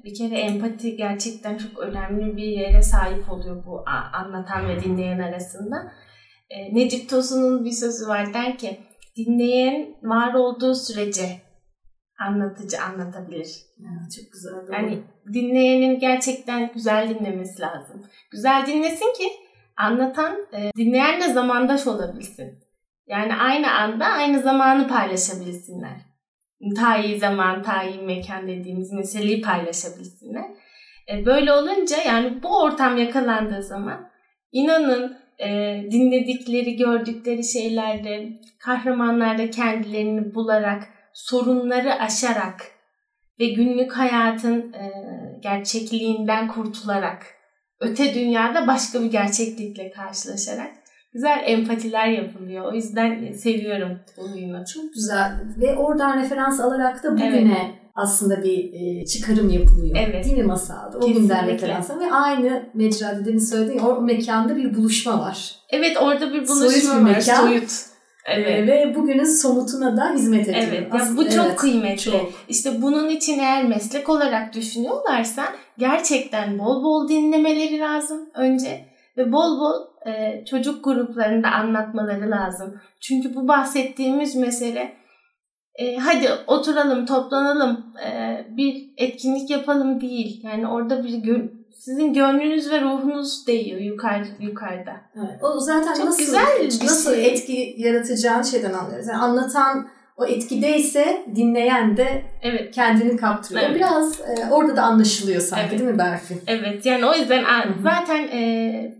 Bir 0.05 0.14
kere 0.14 0.38
empati 0.38 0.96
gerçekten 0.96 1.59
çok 1.59 1.79
önemli 1.79 2.37
bir 2.37 2.42
yere 2.46 2.83
sahip 2.83 3.33
oluyor 3.33 3.64
bu 3.66 3.85
anlatan 4.12 4.68
ve 4.68 4.85
dinleyen 4.85 5.18
arasında. 5.18 5.92
E, 6.50 6.74
Necip 6.74 7.09
Tosun'un 7.11 7.64
bir 7.64 7.70
sözü 7.70 8.09
var 8.09 8.35
der 8.35 8.59
ki 8.59 8.79
dinleyen 9.16 9.94
var 10.03 10.35
olduğu 10.35 10.74
sürece 10.74 11.24
anlatıcı 12.20 12.83
anlatabilir. 12.83 13.56
Ya, 13.78 13.90
çok 14.16 14.33
güzel. 14.33 14.52
doğru. 14.52 14.72
Yani 14.72 15.02
dinleyenin 15.33 15.98
gerçekten 15.98 16.70
güzel 16.74 17.09
dinlemesi 17.09 17.62
lazım. 17.62 18.06
Güzel 18.30 18.66
dinlesin 18.66 19.12
ki 19.18 19.28
anlatan 19.76 20.37
e, 20.52 20.70
dinleyenle 20.76 21.33
zamandaş 21.33 21.87
olabilsin. 21.87 22.59
Yani 23.06 23.35
aynı 23.35 23.72
anda 23.72 24.06
aynı 24.06 24.40
zamanı 24.42 24.88
paylaşabilsinler. 24.88 25.96
Tayi 26.76 27.18
zaman, 27.18 27.62
tayi 27.62 28.02
mekan 28.02 28.48
dediğimiz 28.48 28.92
meseleyi 28.92 29.42
paylaşabilsinler. 29.42 30.44
E, 31.12 31.26
böyle 31.26 31.52
olunca 31.52 31.96
yani 32.06 32.42
bu 32.42 32.62
ortam 32.62 32.96
yakalandığı 32.96 33.62
zaman 33.62 34.11
inanın 34.52 35.16
e, 35.38 35.48
dinledikleri, 35.90 36.76
gördükleri 36.76 37.44
şeylerde, 37.44 38.28
kahramanlarda 38.59 39.50
kendilerini 39.50 40.35
bularak, 40.35 40.88
sorunları 41.28 41.94
aşarak 41.94 42.61
ve 43.40 43.46
günlük 43.46 43.92
hayatın 43.92 44.72
e, 44.72 44.92
gerçekliğinden 45.42 46.48
kurtularak, 46.48 47.26
öte 47.80 48.14
dünyada 48.14 48.66
başka 48.66 49.00
bir 49.02 49.11
gerçeklikle 49.11 49.90
karşılaşarak 49.90 50.70
güzel 51.12 51.42
empatiler 51.46 52.06
yapılıyor. 52.09 52.72
O 52.72 52.74
yüzden 52.74 53.33
seviyorum 53.33 53.98
bu 54.16 54.22
oyunu. 54.22 54.64
Çok 54.74 54.94
güzel 54.94 55.33
ve 55.61 55.76
oradan 55.76 56.22
referans 56.22 56.61
alarak 56.61 57.04
da 57.04 57.12
bugüne 57.12 57.80
aslında 57.94 58.42
bir 58.42 58.70
e, 58.72 59.04
çıkarım 59.06 59.50
yapılıyor. 59.50 59.96
Evet. 60.09 60.24
Değil 60.24 60.37
mi 60.37 60.42
masalda? 60.42 60.96
O 60.96 61.00
Kesinlikle. 61.00 61.20
günden 61.20 61.46
referans 61.46 61.90
ve 61.90 62.12
aynı 62.12 62.70
mecrada 62.74 63.24
demin 63.24 63.38
söylediğin 63.38 63.78
o 63.78 64.00
mekanda 64.00 64.56
bir 64.56 64.74
buluşma 64.76 65.20
var. 65.20 65.54
Evet 65.70 65.96
orada 66.00 66.33
bir 66.33 66.46
Soyut 66.46 66.62
buluşma 66.62 66.94
bir 66.94 67.04
var. 67.04 67.11
mekan. 67.11 67.46
Soyut. 67.46 67.89
Evet. 68.31 68.49
E, 68.49 68.66
ve 68.66 68.95
bugünün 68.95 69.25
somutuna 69.25 69.97
da 69.97 70.12
hizmet 70.14 70.49
ediyor. 70.49 70.64
Evet. 70.69 70.95
Ya 70.95 71.01
Aslında- 71.01 71.21
bu 71.21 71.31
çok 71.31 71.47
evet, 71.47 71.57
kıymetli. 71.57 72.03
çok. 72.11 72.33
İşte 72.49 72.83
bunun 72.83 73.09
için 73.09 73.38
eğer 73.38 73.64
meslek 73.64 74.09
olarak 74.09 74.55
düşünüyorlarsa 74.55 75.45
gerçekten 75.79 76.59
bol 76.59 76.83
bol 76.85 77.09
dinlemeleri 77.09 77.79
lazım 77.79 78.31
önce 78.35 78.85
ve 79.16 79.33
bol 79.33 79.61
bol 79.61 79.90
e, 80.07 80.45
çocuk 80.51 80.85
gruplarında 80.85 81.49
anlatmaları 81.49 82.31
lazım. 82.31 82.81
Çünkü 83.01 83.35
bu 83.35 83.49
bahsettiğimiz 83.49 84.37
mesele 84.37 84.93
e, 85.75 85.97
hadi 85.97 86.29
oturalım, 86.47 87.07
toplanalım, 87.07 87.87
e, 88.07 88.38
bir 88.57 88.90
etkinlik 88.97 89.51
yapalım 89.51 90.01
değil. 90.01 90.40
Yani 90.45 90.69
orada 90.69 91.05
bir 91.05 91.09
gö- 91.12 91.60
sizin 91.78 92.12
gönlünüz 92.14 92.70
ve 92.70 92.80
ruhunuz 92.80 93.46
değiyor 93.46 93.80
yukarı 93.80 94.26
yukarıda. 94.40 94.96
Evet. 95.16 95.38
O 95.42 95.61
zaten 95.61 95.94
Çok 95.94 96.04
nasıl 96.04 96.18
güzel 96.24 96.46
bir 96.61 96.66
nasıl 96.87 97.14
şey. 97.14 97.26
etki 97.28 97.74
yaratacağını 97.78 98.44
şeyden 98.44 98.72
anlıyoruz. 98.72 99.06
Yani 99.09 99.18
anlatan 99.18 99.88
o 100.16 100.26
etkideyse 100.26 101.26
dinleyen 101.37 101.96
de 101.96 102.22
Evet. 102.42 102.74
kendini 102.74 103.16
kaptırıyor. 103.16 103.66
Evet. 103.66 103.76
Biraz 103.76 104.20
e, 104.20 104.50
orada 104.50 104.76
da 104.76 104.83
anlaşılıyor 104.83 105.40
sanki 105.40 105.66
Evet. 105.68 105.78
değil 105.80 105.90
mi 105.90 105.98
Berfi? 105.98 106.38
Evet 106.46 106.87
yani 106.87 107.06
o 107.06 107.14
yüzden 107.14 107.44
a- 107.44 107.64
Hı 107.64 107.68
hı. 107.68 107.83
zaten 107.83 108.22
e, 108.28 108.94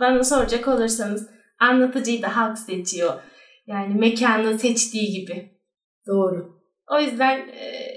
bana 0.00 0.24
soracak 0.24 0.68
olursanız 0.68 1.28
anlatıcıyı 1.60 2.22
da 2.22 2.36
halk 2.36 2.58
seçiyor. 2.58 3.12
Yani 3.66 3.94
mekanı 3.94 4.58
seçtiği 4.58 5.20
gibi. 5.20 5.50
Doğru. 6.06 6.60
O 6.92 7.00
yüzden 7.00 7.38
e, 7.38 7.90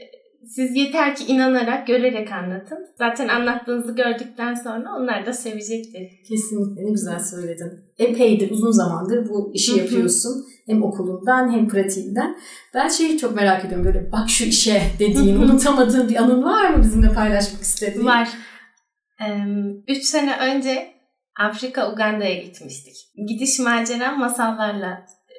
siz 0.48 0.76
yeter 0.76 1.16
ki 1.16 1.26
inanarak, 1.26 1.88
görerek 1.88 2.32
anlatın. 2.32 2.78
Zaten 2.98 3.28
anlattığınızı 3.28 3.96
gördükten 3.96 4.54
sonra 4.54 4.96
onlar 4.98 5.26
da 5.26 5.34
sevecektir. 5.34 6.10
Kesinlikle 6.28 6.86
ne 6.86 6.92
güzel 6.92 7.20
söyledin. 7.20 7.72
Epeydir 7.98 8.52
uzun 8.52 8.72
zamandır 8.72 9.30
bu 9.30 9.52
işi 9.54 9.78
yapıyorsun. 9.78 10.46
Hem 10.66 10.84
okulundan 10.84 11.52
hem 11.52 11.68
pratiğinden. 11.68 12.38
Ben 12.74 12.88
şeyi 12.88 13.18
çok 13.18 13.36
merak 13.36 13.66
ediyorum 13.66 13.86
böyle 13.86 14.12
bak 14.12 14.30
şu 14.30 14.44
işe 14.44 14.82
dediğin, 15.00 15.36
unutamadığın 15.36 16.10
bir 16.10 16.16
anın 16.16 16.44
var 16.44 16.70
mı 16.70 16.84
bizimle 16.84 17.14
paylaşmak 17.14 17.62
istediğin? 17.62 18.06
Var. 18.06 18.30
Üç 19.88 20.04
sene 20.04 20.38
önce 20.38 20.94
Afrika, 21.40 21.94
Uganda'ya 21.94 22.42
gitmiştik. 22.42 22.96
Gidiş 23.28 23.60
maceram 23.60 24.20
masallarla 24.20 25.06
e, 25.30 25.38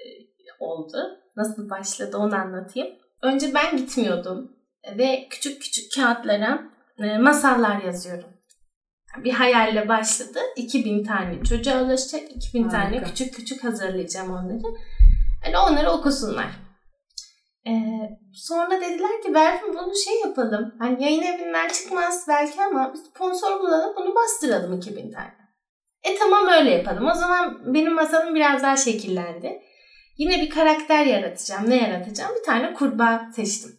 oldu. 0.60 0.96
Nasıl 1.36 1.70
başladı 1.70 2.16
onu 2.16 2.34
anlatayım. 2.34 2.88
Önce 3.22 3.54
ben 3.54 3.76
gitmiyordum 3.76 4.50
ve 4.98 5.26
küçük 5.30 5.62
küçük 5.62 5.94
kağıtlara 5.94 6.62
e, 6.98 7.18
masallar 7.18 7.82
yazıyorum. 7.82 8.28
Bir 9.24 9.32
hayalle 9.32 9.88
başladı. 9.88 10.38
2000 10.56 11.04
tane 11.04 11.44
çocuğa 11.44 11.82
ulaşacak. 11.82 12.36
2000 12.36 12.68
tane 12.68 12.84
Harika. 12.84 13.04
küçük 13.04 13.34
küçük 13.34 13.64
hazırlayacağım 13.64 14.30
onları. 14.30 14.76
Yani 15.46 15.58
onları 15.58 15.90
okusunlar. 15.90 16.46
Ee, 17.66 17.72
sonra 18.34 18.80
dediler 18.80 19.22
ki 19.22 19.34
Berfin 19.34 19.72
bunu 19.72 19.92
şey 20.04 20.20
yapalım. 20.20 20.74
Hani 20.78 21.02
yayın 21.04 21.22
evinden 21.22 21.68
çıkmaz 21.68 22.24
belki 22.28 22.62
ama 22.62 22.94
sponsor 23.10 23.60
bulalım 23.60 23.94
bunu 23.96 24.14
bastıralım 24.14 24.72
2000 24.78 25.12
tane. 25.12 25.34
E 26.02 26.18
tamam 26.18 26.46
öyle 26.46 26.70
yapalım. 26.70 27.06
O 27.06 27.14
zaman 27.14 27.74
benim 27.74 27.94
masalım 27.94 28.34
biraz 28.34 28.62
daha 28.62 28.76
şekillendi. 28.76 29.62
Yine 30.18 30.42
bir 30.42 30.50
karakter 30.50 31.06
yaratacağım. 31.06 31.70
Ne 31.70 31.76
yaratacağım? 31.76 32.34
Bir 32.40 32.44
tane 32.44 32.74
kurbağa 32.74 33.30
seçtim. 33.36 33.72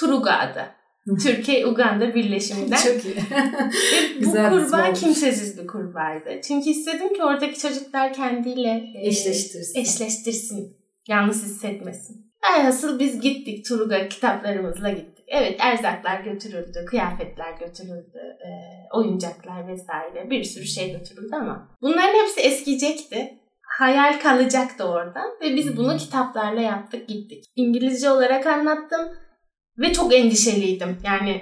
Turuga 0.00 0.32
adı. 0.32 0.78
Türkiye-Uganda 1.22 2.14
birleşiminden. 2.14 2.76
Çok 2.84 3.04
iyi. 3.04 3.16
Ve 3.16 3.20
bu 4.16 4.20
Güzel 4.20 4.50
kurbağa 4.50 4.92
kimsesiz 4.92 5.58
bir 5.58 5.66
kurbağaydı. 5.66 6.40
Çünkü 6.42 6.70
istedim 6.70 7.14
ki 7.14 7.24
oradaki 7.24 7.58
çocuklar 7.58 8.12
kendiyle 8.12 8.84
e, 9.02 9.08
Eşleştirsin. 9.08 9.80
eşleştirsin. 9.80 10.76
Yalnız 11.08 11.44
hissetmesin. 11.44 12.28
Velhasıl 12.44 12.98
biz 12.98 13.20
gittik 13.20 13.66
Turga 13.68 14.08
kitaplarımızla 14.08 14.90
gittik. 14.90 15.24
Evet 15.28 15.56
erzaklar 15.60 16.20
götürüldü, 16.20 16.84
kıyafetler 16.86 17.52
götürüldü, 17.52 18.18
e, 18.18 18.48
oyuncaklar 18.96 19.68
vesaire 19.68 20.30
bir 20.30 20.44
sürü 20.44 20.64
şey 20.64 20.92
götürüldü 20.92 21.34
ama 21.36 21.68
bunların 21.82 22.22
hepsi 22.22 22.40
eskiyecekti. 22.40 23.38
Hayal 23.62 24.20
kalacaktı 24.20 24.84
orada 24.84 25.20
ve 25.42 25.56
biz 25.56 25.76
bunu 25.76 25.96
kitaplarla 25.96 26.60
yaptık 26.60 27.08
gittik. 27.08 27.44
İngilizce 27.56 28.10
olarak 28.10 28.46
anlattım 28.46 29.08
ve 29.78 29.92
çok 29.92 30.14
endişeliydim. 30.14 30.96
Yani 31.04 31.40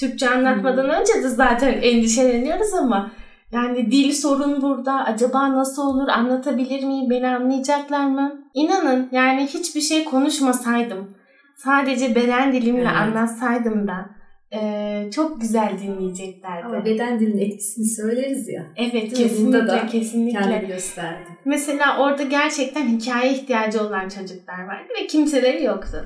Türkçe 0.00 0.30
anlatmadan 0.30 0.88
önce 0.90 1.12
de 1.22 1.28
zaten 1.28 1.72
endişeleniyoruz 1.82 2.74
ama 2.74 3.10
yani 3.52 3.90
dil 3.90 4.12
sorun 4.12 4.62
burada. 4.62 4.92
Acaba 5.04 5.52
nasıl 5.52 5.82
olur? 5.82 6.08
Anlatabilir 6.08 6.84
miyim? 6.84 7.10
Beni 7.10 7.28
anlayacaklar 7.28 8.06
mı? 8.06 8.42
İnanın 8.54 9.08
yani 9.12 9.46
hiçbir 9.46 9.80
şey 9.80 10.04
konuşmasaydım. 10.04 11.14
Sadece 11.56 12.14
beden 12.14 12.52
dilimle 12.52 12.80
Evet. 12.80 12.92
anlatsaydım 12.96 13.88
da 13.88 14.10
eee, 14.52 15.10
çok 15.14 15.40
güzel 15.40 15.72
dinleyeceklerdi. 15.82 16.66
Ama 16.66 16.84
beden 16.84 17.20
dilinin 17.20 17.38
etkisini 17.50 17.86
söyleriz 17.86 18.48
ya. 18.48 18.62
evet 18.76 18.92
Değil 18.92 19.16
kesinlikle 19.16 19.66
da 19.68 19.86
kesinlikle. 19.86 20.40
Kendini 20.40 20.66
gösterdi. 20.68 21.28
Mesela 21.44 21.98
orada 21.98 22.22
gerçekten 22.22 22.86
hikaye 22.88 23.32
ihtiyacı 23.32 23.82
olan 23.82 24.08
çocuklar 24.08 24.64
vardı 24.66 24.88
ve 25.02 25.06
kimseleri 25.06 25.64
yoktu. 25.64 26.04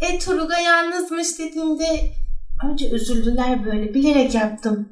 E 0.00 0.18
Turuga 0.18 0.58
yalnızmış 0.58 1.38
dediğimde 1.38 1.84
önce 2.72 2.90
üzüldüler 2.90 3.64
böyle 3.64 3.94
bilerek 3.94 4.34
yaptım. 4.34 4.88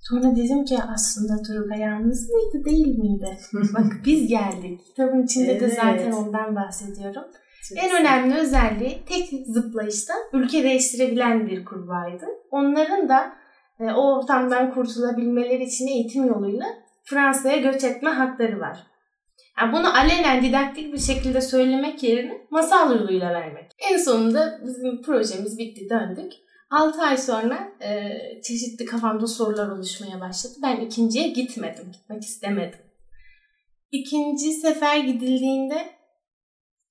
Sonra 0.00 0.36
dedim 0.36 0.64
ki 0.64 0.78
aslında 0.94 1.42
Turuga 1.42 1.74
yalnız 1.74 2.30
mıydı 2.30 2.64
değil 2.64 2.98
miydi? 2.98 3.38
Bak 3.74 3.92
biz 4.04 4.28
geldik. 4.28 4.80
Kitabın 4.86 5.22
içinde 5.22 5.60
de 5.60 5.64
Evet. 5.64 5.76
zaten 5.76 6.12
ondan 6.12 6.56
bahsediyorum. 6.56 7.22
Çok 7.68 7.78
En 7.78 8.00
önemli 8.00 8.34
özelliği 8.34 8.98
tek 9.08 9.28
zıplayışta 9.46 10.14
ülke 10.32 10.62
değiştirebilen 10.62 11.46
bir 11.48 11.64
kurbağaydı. 11.64 12.26
Onların 12.50 13.08
da 13.08 13.32
e, 13.80 13.84
o 13.84 14.18
ortamdan 14.18 14.74
kurtulabilmeleri 14.74 15.64
için 15.64 15.86
eğitim 15.86 16.24
yoluyla 16.24 16.66
Fransa'ya 17.04 17.56
göç 17.56 17.84
etme 17.84 18.10
hakları 18.10 18.60
var. 18.60 18.86
Yani 19.58 19.72
bunu 19.72 19.98
alenen 19.98 20.42
didaktik 20.42 20.92
bir 20.92 20.98
şekilde 20.98 21.40
söylemek 21.40 22.02
yerine 22.02 22.46
masal 22.50 23.00
yoluyla 23.00 23.32
vermek. 23.32 23.72
En 23.90 23.98
sonunda 23.98 24.60
bizim 24.66 25.02
projemiz 25.02 25.58
bitti 25.58 25.90
döndük. 25.90 26.32
6 26.70 27.02
ay 27.02 27.16
sonra 27.16 27.68
e, 27.80 28.10
çeşitli 28.42 28.84
kafamda 28.84 29.26
sorular 29.26 29.68
oluşmaya 29.68 30.20
başladı. 30.20 30.54
Ben 30.62 30.76
ikinciye 30.76 31.28
gitmedim. 31.28 31.92
Gitmek 31.92 32.22
istemedim. 32.22 32.80
İkinci 33.90 34.52
sefer 34.52 34.96
gidildiğinde 34.96 35.96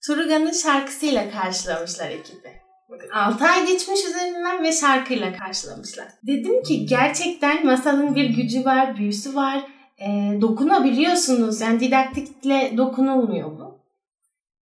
Turuga'nın 0.07 0.51
şarkısıyla 0.51 1.31
karşılamışlar 1.31 2.09
ekibi. 2.09 2.65
Bakın 2.89 3.09
6 3.09 3.45
ay 3.45 3.67
geçmiş 3.67 4.05
üzerinden 4.05 4.63
ve 4.63 4.71
şarkıyla 4.71 5.33
karşılamışlar. 5.33 6.07
Dedim 6.27 6.63
ki 6.63 6.85
gerçekten 6.85 7.65
masalın 7.65 8.15
bir 8.15 8.29
gücü 8.29 8.65
var, 8.65 8.97
büyüsü 8.97 9.35
var. 9.35 9.74
E, 10.01 10.37
dokunabiliyorsunuz. 10.41 11.61
Yani 11.61 11.79
didaktikle 11.79 12.73
dokunulmuyor 12.77 13.51
bu. 13.59 13.75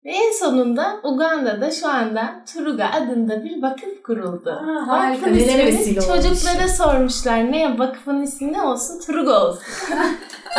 Ve 0.06 0.10
en 0.12 0.40
sonunda 0.40 1.00
Uganda'da 1.04 1.72
şu 1.72 1.88
anda 1.90 2.44
Turuga 2.54 2.86
adında 2.86 3.44
bir 3.44 3.62
vakıf 3.62 4.04
kuruldu. 4.04 4.50
Aa, 4.50 4.88
harika. 4.88 5.32
Vesile 5.32 6.02
Çocuklara 6.02 6.58
olmuş. 6.60 6.72
sormuşlar 6.72 7.52
ne 7.52 7.80
vakıfın 7.80 8.22
ismi 8.22 8.54
ne 8.54 8.62
olsun? 8.62 9.00
Turuga 9.06 9.46
olsun. 9.48 9.64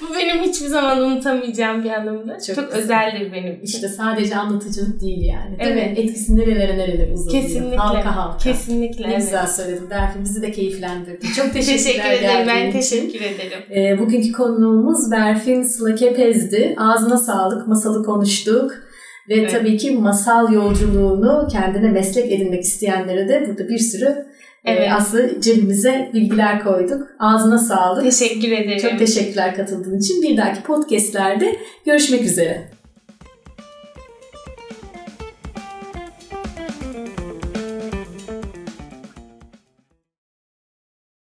Bu 0.00 0.14
benim 0.14 0.42
hiçbir 0.42 0.66
zaman 0.66 1.00
unutamayacağım 1.02 1.84
bir 1.84 1.90
anımdı. 1.90 2.38
Çok, 2.46 2.56
Çok 2.56 2.68
özeldir 2.68 3.32
benim 3.32 3.54
için. 3.54 3.62
İşte 3.62 3.88
sadece 3.88 4.36
anlatıcılık 4.36 5.00
değil 5.00 5.24
yani. 5.24 5.58
Değil 5.58 5.70
evet. 5.70 5.98
Mi? 5.98 6.04
Etkisi 6.04 6.36
nerelere 6.36 6.78
nerelere 6.78 7.12
uzanıyor. 7.12 7.42
Kesinlikle. 7.42 7.76
Halka 7.76 8.16
halka. 8.16 8.38
Kesinlikle. 8.38 9.08
Ne 9.08 9.12
evet. 9.12 9.22
güzel 9.22 9.46
söyledin. 9.46 9.90
Berfin 9.90 10.24
bizi 10.24 10.42
de 10.42 10.52
keyiflendirdi. 10.52 11.26
Çok 11.36 11.52
teşekkürler 11.52 11.84
Teşekkür 11.84 12.10
ederim. 12.10 12.46
Ben 12.48 12.72
teşekkür 12.72 13.20
ederim. 13.20 13.58
Ee, 13.74 13.98
bugünkü 13.98 14.32
konuğumuz 14.32 15.10
Berfin 15.10 15.62
Slakepez'di. 15.62 16.74
Ağzına 16.78 17.16
sağlık. 17.16 17.68
Masalı 17.68 18.04
konuştuk. 18.04 18.72
Ve 19.28 19.34
evet. 19.34 19.50
tabii 19.50 19.76
ki 19.76 19.90
masal 19.90 20.52
yolculuğunu 20.52 21.48
kendine 21.52 21.88
meslek 21.88 22.32
edinmek 22.32 22.62
isteyenlere 22.62 23.28
de 23.28 23.44
burada 23.48 23.68
bir 23.68 23.78
sürü 23.78 24.26
e, 24.64 24.72
evet. 24.72 24.88
aslında 24.92 25.40
cebimize 25.40 26.10
bilgiler 26.14 26.64
koyduk. 26.64 27.08
Ağzına 27.18 27.58
sağlık. 27.58 28.04
Teşekkür 28.04 28.52
ederim. 28.52 28.90
Çok 28.90 28.98
teşekkürler 28.98 29.56
katıldığın 29.56 29.98
için. 29.98 30.22
Bir 30.22 30.36
dahaki 30.36 30.62
podcastlerde 30.62 31.56
görüşmek 31.86 32.22
üzere. 32.22 32.70